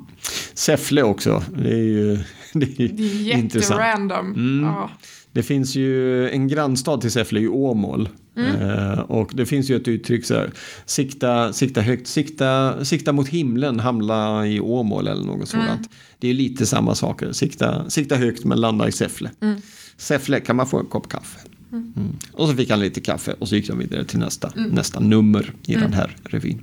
Säffle 0.54 1.04
också, 1.04 1.44
det 1.58 1.70
är 1.72 1.84
ju 1.84 2.20
det 2.60 2.80
är 2.80 2.88
det 2.88 3.04
är 3.04 3.38
jätterandom. 3.44 4.62
Ja. 4.64 4.90
Det 5.32 5.44
finns 5.44 5.76
ju 5.76 6.30
en 6.30 6.48
grannstad 6.48 6.98
till 7.02 7.12
Säffle 7.12 7.40
i 7.40 7.48
Åmål. 7.48 8.10
Mm. 8.38 8.56
Eh, 8.70 9.00
och 9.00 9.32
det 9.34 9.46
finns 9.46 9.70
ju 9.70 9.76
ett 9.76 9.88
uttryck 9.88 10.26
så 10.26 10.34
här, 10.34 10.52
sikta, 10.86 11.54
sikta 11.54 11.82
högt, 11.82 12.08
sikta, 12.08 12.86
sikta 12.86 13.12
mot 13.14 13.28
himlen, 13.28 13.80
hamna 13.80 14.48
i 14.48 14.60
Åmål 14.60 15.08
eller 15.08 15.24
något 15.26 15.54
Mm. 15.54 15.66
sådant. 15.66 15.90
Det 16.20 16.28
är 16.30 16.34
lite 16.34 16.66
samma 16.66 16.96
saker, 16.96 17.32
sikta, 17.32 17.90
sikta 17.90 18.16
högt 18.16 18.46
men 18.46 18.62
landa 18.62 18.88
i 18.88 18.92
Säffle. 18.92 19.32
Mm. 19.42 19.62
Säffle 19.98 20.40
kan 20.40 20.56
man 20.56 20.68
få 20.68 20.80
en 20.80 20.86
kopp 20.86 21.10
kaffe. 21.10 21.40
Mm. 21.72 21.94
Och 22.34 22.48
så 22.48 22.56
fick 22.56 22.70
han 22.70 22.80
lite 22.80 23.02
kaffe 23.02 23.34
och 23.40 23.48
så 23.48 23.56
gick 23.56 23.68
de 23.68 23.80
vidare 23.80 24.04
till 24.06 24.20
nästa, 24.20 24.52
Mm. 24.58 24.70
nästa 24.70 25.00
nummer 25.00 25.54
i 25.66 25.74
den 25.76 25.94
här 25.94 26.16
revyn. 26.24 26.62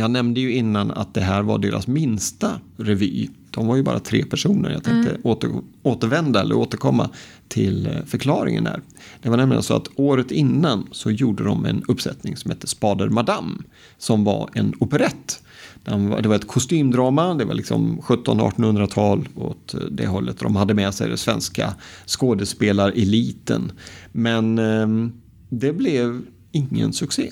Jag 0.00 0.10
nämnde 0.10 0.40
ju 0.40 0.52
innan 0.52 0.90
att 0.90 1.14
det 1.14 1.20
här 1.20 1.42
var 1.42 1.58
deras 1.58 1.86
minsta 1.86 2.60
revy. 2.76 3.28
De 3.50 3.66
var 3.66 3.76
ju 3.76 3.82
bara 3.82 3.98
tre 3.98 4.24
personer. 4.24 4.70
Jag 4.70 4.84
tänkte 4.84 5.16
åter, 5.22 5.50
återvända 5.82 6.40
eller 6.40 6.56
återkomma 6.56 7.10
till 7.48 7.86
eh, 7.86 7.92
förklaringen 8.06 8.66
här. 8.66 8.82
Det 9.22 9.30
var 9.30 9.36
nämligen 9.36 9.62
så 9.62 9.74
att 9.76 9.88
året 9.96 10.30
innan 10.30 10.88
så 10.92 11.10
gjorde 11.10 11.44
de 11.44 11.64
en 11.64 11.82
uppsättning 11.88 12.36
som 12.36 12.50
hette 12.50 12.66
Spader 12.66 13.08
Madame. 13.08 13.56
Som 13.98 14.24
var 14.24 14.50
en 14.54 14.74
operett. 14.80 15.42
Det 16.22 16.28
var 16.28 16.34
ett 16.34 16.46
kostymdrama, 16.46 17.34
det 17.34 17.44
var 17.44 17.54
liksom 17.54 18.00
1700-1800-tal 18.00 19.28
åt 19.34 19.74
det 19.90 20.06
hållet. 20.06 20.38
De 20.38 20.56
hade 20.56 20.74
med 20.74 20.94
sig 20.94 21.08
den 21.08 21.18
svenska 21.18 21.74
skådespelareliten. 22.06 23.72
Men 24.12 24.58
ehm, 24.58 25.12
det 25.48 25.72
blev 25.72 26.22
ingen 26.52 26.92
succé. 26.92 27.30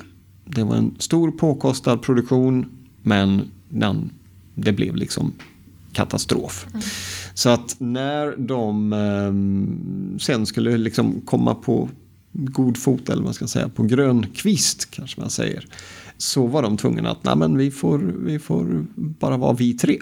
Det 0.54 0.64
var 0.64 0.76
en 0.76 0.94
stor 0.98 1.30
påkostad 1.30 1.96
produktion 1.96 2.66
men 3.02 3.50
den, 3.68 4.11
det 4.54 4.72
blev 4.72 4.96
liksom 4.96 5.32
katastrof. 5.92 6.66
Så 7.34 7.48
att 7.48 7.76
när 7.78 8.37
de 8.37 8.92
ehm, 8.92 10.18
sen 10.20 10.46
skulle 10.46 10.78
liksom 10.78 11.20
komma 11.20 11.54
på 11.54 11.88
god 12.32 12.76
fot 12.76 13.08
eller 13.08 13.16
vad 13.16 13.24
man 13.24 13.34
ska 13.34 13.46
säga, 13.46 13.68
på 13.68 13.82
grön 13.82 14.26
kvist 14.26 14.90
kanske 14.90 15.20
man 15.20 15.30
säger. 15.30 15.66
Så 16.16 16.46
var 16.46 16.62
de 16.62 16.76
tvungna 16.76 17.11
att, 17.11 17.24
nej 17.24 17.37
men 17.37 17.56
vi 17.56 17.70
får, 17.70 17.98
vi 18.24 18.38
får 18.38 18.87
bara 18.94 19.37
vara 19.37 19.52
vi 19.52 19.74
tre. 19.74 19.98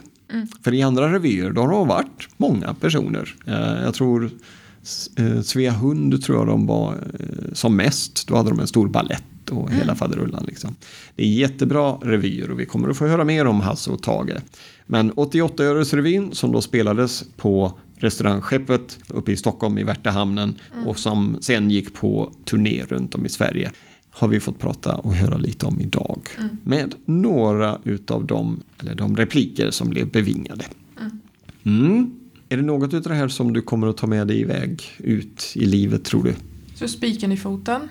För 0.62 0.74
i 0.74 0.82
andra 0.82 1.12
revyer 1.12 1.50
då 1.50 1.60
har 1.60 1.68
de 1.68 1.88
varit 1.88 2.28
många 2.36 2.74
personer. 2.74 3.34
Eh, 3.46 3.84
jag 3.84 3.94
tror 3.94 4.30
eh, 5.16 5.40
Svea 5.40 5.72
Hund 5.72 6.22
tror 6.22 6.38
jag 6.38 6.46
de 6.46 6.66
var 6.66 6.92
eh, 6.92 7.52
som 7.52 7.76
mest. 7.76 8.28
Då 8.28 8.36
hade 8.36 8.50
de 8.50 8.60
en 8.60 8.66
stor 8.66 8.88
ballett 8.88 9.24
och 9.50 9.70
hela 9.70 9.94
faderullan. 9.94 10.44
Liksom. 10.46 10.74
Det 11.16 11.22
är 11.22 11.28
jättebra 11.28 11.92
revyer 11.92 12.50
och 12.50 12.60
vi 12.60 12.66
kommer 12.66 12.88
att 12.88 12.96
få 12.96 13.06
höra 13.06 13.24
mer 13.24 13.46
om 13.46 13.60
Hasse 13.60 13.90
och 13.90 14.02
Tage. 14.02 14.36
Men 14.86 15.12
88 15.16 15.64
öresrevyn 15.64 16.32
som 16.32 16.52
då 16.52 16.60
spelades 16.62 17.24
på 17.36 17.78
restaurangskeppet 17.96 18.98
uppe 19.08 19.32
i 19.32 19.36
Stockholm 19.36 19.78
i 19.78 19.84
Värtahamnen 19.84 20.54
och 20.86 20.98
som 20.98 21.36
sen 21.40 21.70
gick 21.70 21.94
på 21.94 22.32
turné 22.44 22.84
runt 22.88 23.14
om 23.14 23.26
i 23.26 23.28
Sverige 23.28 23.70
har 24.10 24.28
vi 24.28 24.40
fått 24.40 24.58
prata 24.58 24.94
och 24.94 25.14
höra 25.14 25.36
lite 25.36 25.66
om 25.66 25.80
idag. 25.80 26.20
Med 26.64 26.94
några 27.04 27.78
utav 27.84 28.26
de, 28.26 28.62
eller 28.80 28.94
de 28.94 29.16
repliker 29.16 29.70
som 29.70 29.90
blev 29.90 30.10
bevingade. 30.10 30.64
Mm. 31.64 32.10
Är 32.48 32.56
det 32.56 32.62
något 32.62 32.94
utav 32.94 33.12
det 33.12 33.18
här 33.18 33.28
som 33.28 33.52
du 33.52 33.62
kommer 33.62 33.86
att 33.86 33.96
ta 33.96 34.06
med 34.06 34.26
dig 34.26 34.40
iväg 34.40 34.82
ut 34.98 35.52
i 35.54 35.66
livet 35.66 36.04
tror 36.04 36.24
du? 36.24 36.34
Så 36.74 36.88
spiken 36.88 37.32
i 37.32 37.36
foten. 37.36 37.88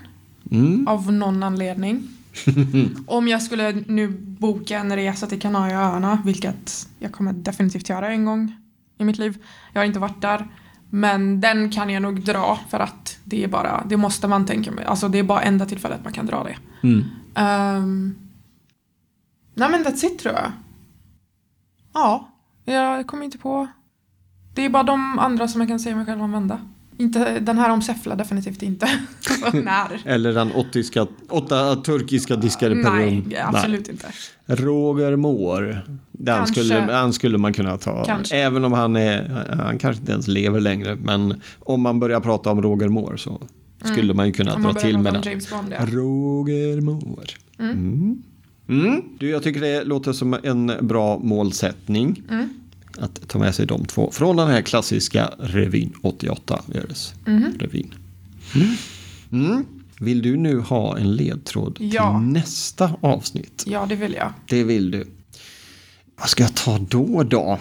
Mm. 0.50 0.88
Av 0.88 1.12
någon 1.12 1.42
anledning. 1.42 2.08
Om 3.06 3.28
jag 3.28 3.42
skulle 3.42 3.72
nu 3.72 4.08
boka 4.18 4.78
en 4.78 4.96
resa 4.96 5.26
till 5.26 5.40
Kanarieöarna, 5.40 6.22
vilket 6.24 6.88
jag 6.98 7.12
kommer 7.12 7.32
definitivt 7.32 7.88
göra 7.88 8.08
en 8.08 8.24
gång 8.24 8.56
i 8.98 9.04
mitt 9.04 9.18
liv. 9.18 9.44
Jag 9.72 9.80
har 9.80 9.86
inte 9.86 9.98
varit 9.98 10.22
där. 10.22 10.48
Men 10.90 11.40
den 11.40 11.70
kan 11.70 11.90
jag 11.90 12.02
nog 12.02 12.20
dra 12.20 12.58
för 12.68 12.80
att 12.80 13.18
det 13.24 13.44
är 13.44 13.48
bara, 13.48 13.84
det 13.88 13.96
måste 13.96 14.28
man 14.28 14.46
tänka 14.46 14.70
med. 14.70 14.86
Alltså 14.86 15.08
det 15.08 15.18
är 15.18 15.22
bara 15.22 15.42
enda 15.42 15.66
tillfället 15.66 16.04
man 16.04 16.12
kan 16.12 16.26
dra 16.26 16.44
det. 16.44 16.56
Mm. 16.82 17.04
Um, 17.78 18.14
nej 19.54 19.70
men 19.70 19.84
that's 19.84 20.04
it 20.04 20.18
tror 20.18 20.34
jag. 20.34 20.52
Ja, 21.94 22.28
jag 22.64 23.06
kommer 23.06 23.24
inte 23.24 23.38
på. 23.38 23.66
Det 24.54 24.64
är 24.64 24.70
bara 24.70 24.82
de 24.82 25.18
andra 25.18 25.48
som 25.48 25.60
jag 25.60 25.68
kan 25.68 25.80
säga 25.80 25.96
mig 25.96 26.06
själv 26.06 26.22
använda. 26.22 26.60
Inte 26.98 27.40
den 27.40 27.58
här 27.58 27.70
om 27.70 27.82
Säffle, 27.82 28.14
definitivt 28.14 28.62
inte. 28.62 28.88
När? 29.52 30.02
Eller 30.04 30.32
den 30.32 30.52
åttiska, 30.52 31.06
åtta 31.28 31.76
turkiska 31.76 32.36
diskade 32.36 32.82
per? 32.82 32.90
Nej, 32.90 33.24
absolut 33.44 33.88
inte. 33.88 34.06
Roger 34.46 35.16
Moore. 35.16 35.78
Den 36.12 36.36
Kanske. 36.36 36.54
skulle, 36.54 36.86
den 36.86 37.12
skulle 37.12 37.38
man 37.38 37.52
kunna 37.52 37.78
ta. 37.78 38.04
Kanske. 38.04 38.36
Även 38.36 38.64
om 38.64 38.72
han, 38.72 38.96
är, 38.96 39.46
han 39.64 39.78
kanske 39.78 40.00
inte 40.00 40.12
ens 40.12 40.28
lever 40.28 40.60
längre. 40.60 40.96
Men 40.96 41.40
om 41.58 41.80
man 41.80 42.00
börjar 42.00 42.20
prata 42.20 42.50
om 42.50 42.62
Roger 42.62 42.88
Moore 42.88 43.18
så 43.18 43.40
skulle 43.84 44.14
man 44.14 44.26
ju 44.26 44.32
kunna 44.32 44.54
Om 44.54 44.62
dra 44.62 44.74
till 44.74 44.98
med 44.98 45.12
den. 45.14 45.40
Bond, 45.50 45.72
ja. 45.78 45.86
Roger 45.86 46.80
Moore. 46.80 47.26
Mm. 47.58 48.22
Mm. 48.68 49.02
Du, 49.18 49.28
jag 49.30 49.42
tycker 49.42 49.60
det 49.60 49.84
låter 49.84 50.12
som 50.12 50.36
en 50.42 50.72
bra 50.80 51.18
målsättning. 51.18 52.22
Mm. 52.96 53.04
Att 53.04 53.28
ta 53.28 53.38
med 53.38 53.54
sig 53.54 53.66
de 53.66 53.84
två 53.84 54.10
från 54.12 54.36
den 54.36 54.48
här 54.48 54.62
klassiska 54.62 55.30
revyn 55.38 55.92
88 56.02 56.62
Öres 56.74 57.14
Mhm. 57.26 57.52
revyn. 57.58 57.94
Mm. 59.32 59.64
Vill 60.00 60.22
du 60.22 60.36
nu 60.36 60.60
ha 60.60 60.98
en 60.98 61.16
ledtråd 61.16 61.76
Ja. 61.80 62.18
till 62.20 62.28
nästa 62.32 62.92
avsnitt? 63.00 63.64
Ja, 63.66 63.86
det 63.86 63.94
vill 63.96 64.12
jag. 64.12 64.32
Det 64.48 64.64
vill 64.64 64.90
du. 64.90 65.06
Vad 66.20 66.28
ska 66.28 66.42
jag 66.42 66.54
ta 66.54 66.78
då 66.78 67.22
då? 67.22 67.58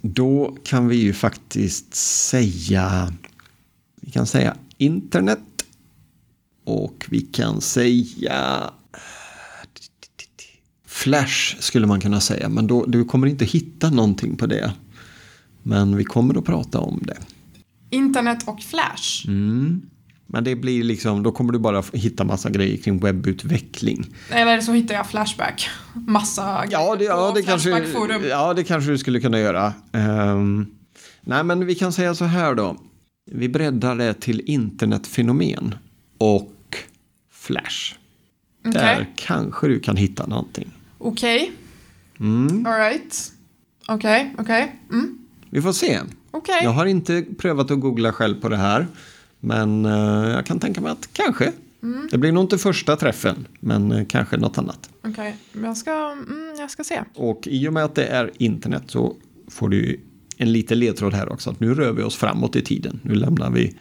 Då 0.00 0.56
kan 0.64 0.88
vi 0.88 0.96
ju 0.96 1.12
faktiskt 1.12 1.94
säga... 1.94 3.12
Vi 4.00 4.10
kan 4.10 4.26
säga 4.26 4.56
internet. 4.78 5.38
Och 6.64 7.06
vi 7.08 7.20
kan 7.20 7.60
säga... 7.60 8.70
Flash 11.04 11.56
skulle 11.58 11.86
man 11.86 12.00
kunna 12.00 12.20
säga, 12.20 12.48
men 12.48 12.66
då, 12.66 12.84
du 12.86 13.04
kommer 13.04 13.26
inte 13.26 13.44
hitta 13.44 13.90
någonting 13.90 14.36
på 14.36 14.46
det. 14.46 14.72
Men 15.62 15.96
vi 15.96 16.04
kommer 16.04 16.38
att 16.38 16.44
prata 16.44 16.78
om 16.80 17.02
det. 17.02 17.16
Internet 17.90 18.48
och 18.48 18.62
Flash. 18.62 19.26
Mm. 19.26 19.82
Men 20.26 20.44
det 20.44 20.56
blir 20.56 20.84
liksom, 20.84 21.22
då 21.22 21.32
kommer 21.32 21.52
du 21.52 21.58
bara 21.58 21.82
hitta 21.92 22.24
massa 22.24 22.50
grejer 22.50 22.76
kring 22.76 22.98
webbutveckling. 22.98 24.06
Eller 24.30 24.60
så 24.60 24.72
hittar 24.72 24.94
jag 24.94 25.06
Flashback. 25.10 25.68
Massa 25.94 26.64
Ja, 26.70 26.96
det, 26.96 27.04
ja, 27.04 27.32
det 27.34 27.42
kanske, 27.42 27.86
forum. 27.86 28.22
ja, 28.28 28.54
det 28.54 28.64
kanske 28.64 28.90
du 28.90 28.98
skulle 28.98 29.20
kunna 29.20 29.38
göra. 29.38 29.72
Ehm, 29.92 30.66
nej, 31.20 31.44
men 31.44 31.66
vi 31.66 31.74
kan 31.74 31.92
säga 31.92 32.14
så 32.14 32.24
här 32.24 32.54
då. 32.54 32.76
Vi 33.30 33.48
breddar 33.48 33.96
det 33.96 34.14
till 34.14 34.42
internetfenomen 34.46 35.74
och 36.18 36.76
Flash. 37.32 37.94
Okej. 38.60 38.72
Där 38.72 39.08
kanske 39.16 39.68
du 39.68 39.80
kan 39.80 39.96
hitta 39.96 40.26
någonting. 40.26 40.70
Okej. 41.04 41.52
Mm. 42.20 42.66
All 42.66 42.78
right. 42.78 43.32
Okej, 43.88 44.34
okej. 44.38 44.80
Mm. 44.90 45.18
Vi 45.50 45.62
får 45.62 45.72
se. 45.72 46.00
Okej. 46.30 46.60
Jag 46.62 46.70
har 46.70 46.86
inte 46.86 47.24
prövat 47.38 47.70
att 47.70 47.80
googla 47.80 48.12
själv 48.12 48.40
på 48.40 48.48
det 48.48 48.56
här. 48.56 48.86
Men 49.40 49.84
eh, 49.84 50.30
jag 50.30 50.46
kan 50.46 50.58
tänka 50.58 50.80
mig 50.80 50.92
att 50.92 51.08
kanske. 51.12 51.52
Mm. 51.82 52.08
Det 52.10 52.18
blir 52.18 52.32
nog 52.32 52.44
inte 52.44 52.58
första 52.58 52.96
träffen, 52.96 53.46
men 53.60 53.92
eh, 53.92 54.06
kanske 54.06 54.36
något 54.36 54.58
annat. 54.58 54.90
Okej. 55.04 55.36
Men 55.52 55.64
Jag, 55.64 55.76
ska, 55.76 56.12
mm, 56.12 56.54
jag 56.58 56.70
ska 56.70 56.84
se. 56.84 57.00
Och 57.14 57.46
i 57.46 57.68
och 57.68 57.72
med 57.72 57.84
att 57.84 57.94
det 57.94 58.06
är 58.06 58.30
internet 58.38 58.82
så 58.86 59.16
får 59.48 59.68
du 59.68 60.00
en 60.36 60.52
liten 60.52 60.78
ledtråd 60.78 61.14
här 61.14 61.32
också. 61.32 61.50
Att 61.50 61.60
nu 61.60 61.74
rör 61.74 61.92
vi 61.92 62.02
oss 62.02 62.16
framåt 62.16 62.56
i 62.56 62.62
tiden. 62.62 63.00
Nu 63.02 63.14
lämnar 63.14 63.50
vi 63.50 63.76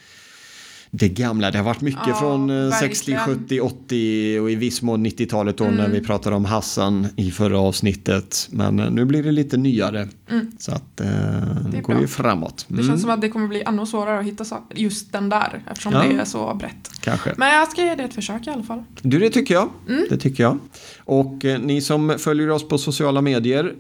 det 0.95 1.09
gamla. 1.09 1.51
Det 1.51 1.57
har 1.57 1.65
varit 1.65 1.81
mycket 1.81 2.01
Ja, 2.07 2.15
från 2.15 2.49
eh, 2.67 2.71
60, 2.71 3.11
verkligen. 3.13 3.39
70, 3.39 3.59
80 3.59 4.39
och 4.39 4.51
i 4.51 4.55
viss 4.55 4.81
mån 4.81 5.05
90-talet 5.05 5.57
då 5.57 5.63
när 5.63 5.71
vi 5.87 5.93
Mm. 5.93 6.03
pratade 6.05 6.35
om 6.35 6.45
Hassan 6.45 7.07
i 7.15 7.31
förra 7.31 7.59
avsnittet. 7.59 8.47
Men 8.51 8.79
eh, 8.79 8.91
nu 8.91 9.05
blir 9.05 9.23
det 9.23 9.31
lite 9.31 9.57
nyare. 9.57 10.07
Så 10.59 10.71
att 10.71 11.01
eh, 11.01 11.07
nu 11.71 11.81
går 11.81 11.93
bra. 11.93 12.01
vi 12.01 12.07
framåt. 12.07 12.65
Det 12.67 12.73
Mm, 12.73 12.87
känns 12.87 13.01
som 13.01 13.09
att 13.09 13.21
det 13.21 13.29
kommer 13.29 13.47
bli 13.47 13.61
ännu 13.61 13.85
svårare 13.85 14.19
att 14.19 14.25
hitta 14.25 14.45
just 14.75 15.11
den 15.11 15.29
där. 15.29 15.63
Eftersom 15.71 15.93
Ja. 15.93 16.03
det 16.03 16.15
är 16.21 16.25
så 16.25 16.53
brett. 16.53 16.89
Kanske. 17.01 17.33
Men 17.37 17.47
jag 17.55 17.71
ska 17.71 17.81
ge 17.85 17.95
det 17.95 18.03
ett 18.03 18.13
försök 18.13 18.47
i 18.47 18.49
alla 18.49 18.63
fall. 18.63 18.83
Du, 19.01 19.19
det 19.19 19.29
tycker 19.29 19.53
jag. 19.53 19.69
Mm. 19.89 20.05
Det 20.09 20.17
tycker 20.17 20.43
jag. 20.43 20.59
Och 20.97 21.45
eh, 21.45 21.59
ni 21.59 21.81
som 21.81 22.15
följer 22.19 22.49
oss 22.49 22.67
på 22.67 22.77
sociala 22.77 23.21
medier, 23.21 23.73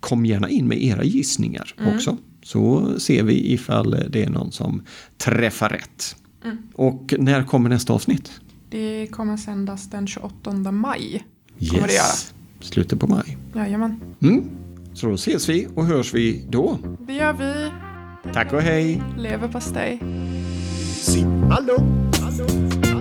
kom 0.00 0.26
gärna 0.26 0.48
in 0.48 0.68
med 0.68 0.82
era 0.82 1.04
gissningar 1.04 1.74
Mm. 1.80 1.94
också. 1.96 2.16
Så 2.44 2.92
ser 2.98 3.22
vi 3.22 3.52
ifall 3.52 3.90
det 4.08 4.22
är 4.24 4.30
någon 4.30 4.52
som 4.52 4.82
träffar 5.18 5.68
rätt. 5.68 6.16
Mm. 6.44 6.58
Och 6.74 7.14
när 7.18 7.44
kommer 7.44 7.70
nästa 7.70 7.92
avsnitt? 7.92 8.40
Det 8.70 9.06
kommer 9.06 9.36
sändas 9.36 9.90
den 9.90 10.06
28 10.06 10.72
maj. 10.72 11.26
Kommer 11.70 11.86
det 11.86 11.94
göra. 11.94 12.04
Slutet 12.60 13.00
på 13.00 13.06
maj. 13.06 13.38
Jajamän. 13.54 14.00
Mm. 14.22 14.44
Så 14.94 15.06
då 15.06 15.14
ses 15.14 15.48
vi 15.48 15.68
och 15.74 15.86
hörs 15.86 16.14
vi 16.14 16.46
då. 16.48 16.78
Det 17.06 17.12
gör 17.12 17.32
vi. 17.32 17.70
Tack 18.32 18.52
och 18.52 18.62
hej! 18.62 19.02
Leverpastej. 19.18 20.00
Si, 21.00 21.22
hallå, 21.22 21.76
hallå. 22.20 22.91